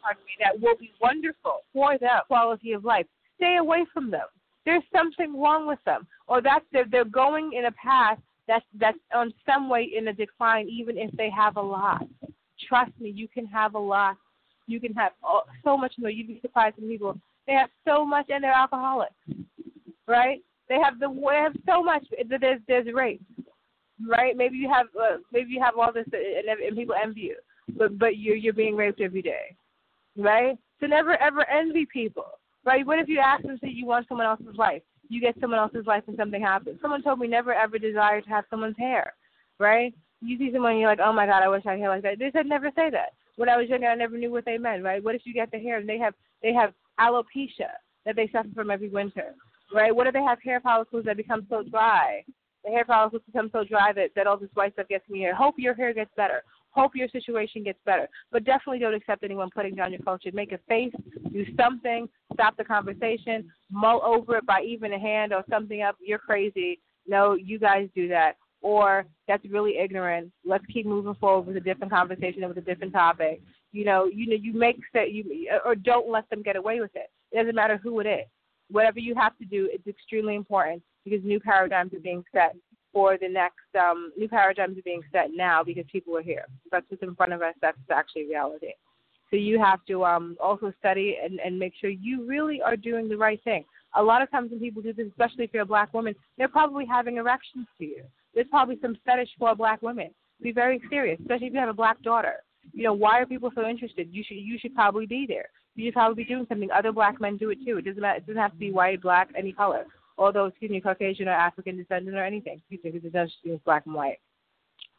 pardon 0.00 0.22
me, 0.24 0.32
that 0.40 0.58
will 0.58 0.76
be 0.78 0.92
wonderful 0.98 1.60
for 1.74 1.98
their 1.98 2.22
quality 2.26 2.72
of 2.72 2.84
life, 2.86 3.06
stay 3.36 3.56
away 3.56 3.84
from 3.92 4.10
them. 4.10 4.26
There's 4.64 4.82
something 4.94 5.38
wrong 5.38 5.66
with 5.66 5.78
them, 5.84 6.06
or 6.26 6.40
that 6.40 6.60
they're 6.72 6.86
they're 6.90 7.04
going 7.04 7.52
in 7.52 7.66
a 7.66 7.72
path 7.72 8.18
that's 8.52 8.64
that's 8.78 8.98
on 9.14 9.32
some 9.46 9.68
way 9.68 9.90
in 9.96 10.08
a 10.08 10.12
decline, 10.12 10.68
even 10.68 10.98
if 10.98 11.10
they 11.16 11.30
have 11.30 11.56
a 11.56 11.62
lot. 11.62 12.06
Trust 12.68 12.92
me, 13.00 13.10
you 13.10 13.28
can 13.28 13.46
have 13.46 13.74
a 13.74 13.78
lot. 13.78 14.16
You 14.66 14.80
can 14.80 14.92
have 14.94 15.12
so 15.64 15.76
much 15.76 15.94
more. 15.98 16.10
You'd 16.10 16.28
be 16.28 16.40
surprised 16.40 16.76
when 16.78 16.88
people 16.88 17.18
they 17.46 17.54
have 17.54 17.70
so 17.86 18.04
much 18.04 18.26
and 18.28 18.44
they're 18.44 18.52
alcoholics 18.52 19.14
right? 20.06 20.42
They 20.68 20.76
have 20.82 20.98
the 20.98 21.08
they 21.08 21.36
have 21.36 21.56
so 21.66 21.82
much. 21.82 22.04
that 22.28 22.40
There's 22.40 22.60
there's 22.68 22.92
rape, 22.94 23.22
right? 24.06 24.36
Maybe 24.36 24.56
you 24.56 24.70
have 24.72 24.86
uh, 24.98 25.18
maybe 25.32 25.52
you 25.52 25.60
have 25.60 25.76
all 25.78 25.92
this 25.92 26.06
and, 26.12 26.48
and 26.48 26.76
people 26.76 26.94
envy 27.02 27.20
you, 27.20 27.36
but 27.76 27.98
but 27.98 28.16
you're 28.16 28.36
you're 28.36 28.52
being 28.52 28.76
raped 28.76 29.00
every 29.00 29.22
day, 29.22 29.56
right? 30.16 30.56
So 30.80 30.86
never 30.86 31.20
ever 31.20 31.48
envy 31.48 31.86
people, 31.92 32.26
right? 32.64 32.86
What 32.86 32.98
if 32.98 33.08
you 33.08 33.18
ask 33.18 33.42
them 33.42 33.58
say 33.60 33.68
you 33.68 33.86
want 33.86 34.08
someone 34.08 34.26
else's 34.26 34.56
life? 34.56 34.82
You 35.08 35.20
get 35.20 35.34
someone 35.40 35.58
else's 35.58 35.86
life 35.86 36.04
and 36.06 36.16
something 36.16 36.40
happens. 36.40 36.78
Someone 36.80 37.02
told 37.02 37.18
me 37.18 37.26
never 37.26 37.52
ever 37.52 37.78
desire 37.78 38.20
to 38.20 38.28
have 38.28 38.44
someone's 38.50 38.78
hair, 38.78 39.14
right? 39.58 39.94
You 40.20 40.38
see 40.38 40.50
someone 40.52 40.72
and 40.72 40.80
you're 40.80 40.90
like, 40.90 41.00
oh 41.04 41.12
my 41.12 41.26
god, 41.26 41.42
I 41.42 41.48
wish 41.48 41.64
I 41.66 41.72
had 41.72 41.80
hair 41.80 41.88
like 41.88 42.02
that. 42.02 42.18
They 42.18 42.30
said 42.32 42.46
never 42.46 42.70
say 42.76 42.90
that. 42.90 43.12
When 43.36 43.48
I 43.48 43.56
was 43.56 43.68
younger, 43.68 43.88
I 43.88 43.94
never 43.94 44.16
knew 44.16 44.30
what 44.30 44.44
they 44.44 44.58
meant, 44.58 44.84
right? 44.84 45.02
What 45.02 45.14
if 45.14 45.22
you 45.24 45.34
get 45.34 45.50
the 45.50 45.58
hair 45.58 45.78
and 45.78 45.88
they 45.88 45.98
have 45.98 46.14
they 46.42 46.52
have 46.52 46.72
alopecia 47.00 47.70
that 48.04 48.16
they 48.16 48.28
suffer 48.32 48.48
from 48.54 48.70
every 48.70 48.88
winter? 48.88 49.34
right? 49.72 49.94
What 49.94 50.06
if 50.06 50.12
they 50.12 50.22
have 50.22 50.40
hair 50.42 50.60
follicles 50.60 51.04
that 51.06 51.16
become 51.16 51.46
so 51.48 51.62
dry? 51.62 52.24
The 52.64 52.70
hair 52.70 52.84
follicles 52.84 53.22
become 53.26 53.50
so 53.52 53.64
dry 53.64 53.92
that, 53.92 54.10
that 54.14 54.26
all 54.26 54.36
this 54.36 54.50
white 54.54 54.72
stuff 54.74 54.88
gets 54.88 55.04
in 55.08 55.16
your 55.16 55.30
hair. 55.30 55.34
Hope 55.34 55.56
your 55.58 55.74
hair 55.74 55.92
gets 55.92 56.10
better. 56.16 56.42
Hope 56.72 56.94
your 56.94 57.08
situation 57.08 57.62
gets 57.62 57.78
better. 57.84 58.08
But 58.30 58.44
definitely 58.44 58.78
don't 58.78 58.94
accept 58.94 59.24
anyone 59.24 59.50
putting 59.54 59.74
down 59.74 59.92
your 59.92 60.00
culture. 60.00 60.30
Make 60.32 60.52
a 60.52 60.58
face, 60.68 60.92
do 61.32 61.44
something, 61.56 62.08
stop 62.32 62.56
the 62.56 62.64
conversation, 62.64 63.50
mull 63.70 64.02
over 64.04 64.38
it 64.38 64.46
by 64.46 64.62
even 64.62 64.92
a 64.92 64.98
hand 64.98 65.32
or 65.32 65.44
something 65.50 65.82
up. 65.82 65.96
You're 66.00 66.18
crazy. 66.18 66.80
No, 67.06 67.34
you 67.34 67.58
guys 67.58 67.88
do 67.94 68.08
that. 68.08 68.36
Or 68.62 69.04
that's 69.26 69.44
really 69.50 69.76
ignorant. 69.78 70.30
Let's 70.44 70.64
keep 70.66 70.86
moving 70.86 71.14
forward 71.16 71.46
with 71.46 71.56
a 71.56 71.60
different 71.60 71.92
conversation 71.92 72.46
with 72.46 72.58
a 72.58 72.62
different 72.62 72.92
topic. 72.92 73.42
You 73.72 73.84
know, 73.84 74.06
you 74.06 74.26
know, 74.28 74.36
you 74.36 74.52
make 74.52 74.78
that 74.94 75.12
you 75.12 75.48
or 75.64 75.74
don't 75.74 76.10
let 76.10 76.28
them 76.30 76.42
get 76.42 76.56
away 76.56 76.80
with 76.80 76.94
it. 76.94 77.10
It 77.32 77.38
doesn't 77.38 77.54
matter 77.54 77.78
who 77.82 78.00
it 78.00 78.06
is 78.06 78.26
whatever 78.72 78.98
you 78.98 79.14
have 79.14 79.36
to 79.38 79.44
do, 79.44 79.68
it's 79.70 79.86
extremely 79.86 80.34
important 80.34 80.82
because 81.04 81.22
new 81.24 81.38
paradigms 81.38 81.92
are 81.94 82.00
being 82.00 82.24
set 82.32 82.56
for 82.92 83.16
the 83.18 83.28
next 83.28 83.56
um, 83.78 84.12
new 84.16 84.28
paradigms 84.28 84.78
are 84.78 84.82
being 84.82 85.02
set 85.12 85.30
now 85.34 85.62
because 85.62 85.84
people 85.90 86.16
are 86.16 86.22
here. 86.22 86.46
That's 86.70 86.84
what's 86.88 87.02
in 87.02 87.14
front 87.14 87.32
of 87.32 87.42
us. 87.42 87.54
That's 87.60 87.78
actually 87.90 88.26
reality. 88.26 88.72
So 89.30 89.36
you 89.36 89.58
have 89.58 89.80
to 89.86 90.04
um, 90.04 90.36
also 90.42 90.72
study 90.78 91.16
and, 91.22 91.40
and 91.40 91.58
make 91.58 91.72
sure 91.80 91.88
you 91.88 92.26
really 92.26 92.60
are 92.60 92.76
doing 92.76 93.08
the 93.08 93.16
right 93.16 93.42
thing. 93.44 93.64
A 93.96 94.02
lot 94.02 94.20
of 94.20 94.30
times 94.30 94.50
when 94.50 94.60
people 94.60 94.82
do 94.82 94.92
this, 94.92 95.06
especially 95.08 95.44
if 95.44 95.50
you're 95.54 95.62
a 95.62 95.66
black 95.66 95.94
woman, 95.94 96.14
they're 96.36 96.48
probably 96.48 96.84
having 96.84 97.16
erections 97.16 97.66
to 97.78 97.84
you. 97.84 98.02
There's 98.34 98.46
probably 98.50 98.78
some 98.82 98.96
fetish 99.06 99.30
for 99.38 99.54
black 99.54 99.80
women. 99.82 100.10
Be 100.42 100.52
very 100.52 100.80
serious, 100.90 101.18
especially 101.20 101.46
if 101.46 101.54
you 101.54 101.60
have 101.60 101.68
a 101.68 101.74
black 101.74 102.02
daughter. 102.02 102.42
You 102.72 102.84
know, 102.84 102.92
why 102.92 103.20
are 103.20 103.26
people 103.26 103.50
so 103.54 103.66
interested? 103.66 104.08
You 104.10 104.22
should 104.26 104.36
you 104.36 104.58
should 104.60 104.74
probably 104.74 105.06
be 105.06 105.24
there 105.26 105.48
you 105.74 105.86
should 105.86 105.94
probably 105.94 106.24
be 106.24 106.28
doing 106.28 106.46
something. 106.48 106.70
Other 106.70 106.92
black 106.92 107.20
men 107.20 107.36
do 107.36 107.50
it 107.50 107.58
too. 107.64 107.78
It 107.78 107.84
doesn't 107.84 108.00
matter. 108.00 108.18
It 108.18 108.26
doesn't 108.26 108.40
have 108.40 108.52
to 108.52 108.58
be 108.58 108.72
white, 108.72 109.00
black, 109.00 109.30
any 109.36 109.52
color. 109.52 109.84
Although, 110.18 110.46
excuse 110.46 110.70
me, 110.70 110.80
Caucasian 110.80 111.28
or 111.28 111.32
African 111.32 111.76
descendant 111.76 112.16
or 112.16 112.24
anything. 112.24 112.58
Excuse 112.58 112.80
me, 112.84 112.90
because 112.90 113.06
it 113.06 113.12
does 113.12 113.60
black 113.64 113.86
and 113.86 113.94
white. 113.94 114.18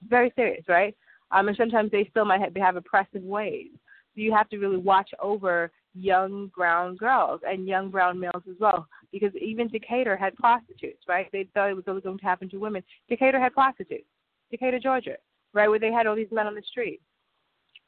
very 0.08 0.32
serious, 0.36 0.64
right? 0.68 0.96
Um, 1.32 1.48
and 1.48 1.58
sometimes 1.58 1.92
they 1.92 2.08
still 2.12 2.26
might 2.26 2.42
have, 2.42 2.56
have 2.56 2.76
oppressive 2.76 3.24
ways. 3.24 3.70
So 4.16 4.22
you 4.22 4.34
have 4.34 4.50
to 4.50 4.58
really 4.58 4.78
watch 4.78 5.10
over 5.20 5.72
young 5.96 6.52
brown 6.56 6.96
girls 6.96 7.42
and 7.48 7.68
young 7.68 7.90
brown 7.90 8.20
males 8.20 8.44
as 8.50 8.56
well. 8.60 8.88
Because 9.12 9.32
even 9.36 9.68
Decatur 9.68 10.16
had 10.16 10.36
prostitutes, 10.36 11.04
right? 11.08 11.28
They 11.32 11.48
thought 11.54 11.70
it 11.70 11.76
was 11.76 11.86
only 11.88 12.02
going 12.02 12.18
to 12.20 12.26
happen 12.26 12.50
to 12.50 12.58
women. 12.58 12.84
Decatur 13.10 13.40
had 13.40 13.54
prostitutes. 13.54 14.06
Decatur, 14.52 14.80
Georgia, 14.80 15.18
right, 15.54 15.68
where 15.68 15.80
they 15.80 15.92
had 15.92 16.06
all 16.06 16.16
these 16.16 16.28
men 16.32 16.48
on 16.48 16.56
the 16.56 16.62
street. 16.70 17.02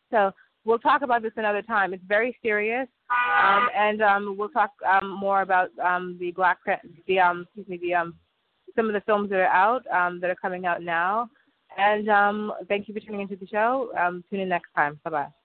So 0.10 0.32
we'll 0.64 0.80
talk 0.80 1.04
about 1.04 1.22
this 1.22 1.34
another 1.36 1.62
time. 1.62 1.94
It's 1.94 2.04
very 2.08 2.38
serious, 2.42 2.88
um, 3.10 3.70
and 3.76 4.02
um, 4.02 4.36
we'll 4.38 4.50
talk 4.50 4.72
um, 4.88 5.10
more 5.10 5.42
about 5.42 5.70
um, 5.80 6.18
the 6.20 6.32
Black 6.32 6.58
the 7.08 7.20
um, 7.20 7.46
excuse 7.56 7.68
me 7.68 7.78
the 7.78 7.94
um, 7.94 8.16
some 8.76 8.88
of 8.88 8.94
the 8.94 9.02
films 9.02 9.30
that 9.30 9.40
are 9.40 9.46
out 9.46 9.86
um, 9.88 10.20
that 10.20 10.30
are 10.30 10.36
coming 10.36 10.66
out 10.66 10.82
now. 10.82 11.30
And 11.78 12.10
um, 12.10 12.54
thank 12.68 12.88
you 12.88 12.94
for 12.94 13.00
tuning 13.00 13.22
into 13.22 13.36
the 13.36 13.48
show. 13.48 13.92
Um, 14.00 14.24
tune 14.30 14.40
in 14.40 14.50
next 14.50 14.70
time. 14.76 15.00
Bye 15.04 15.10
bye. 15.10 15.45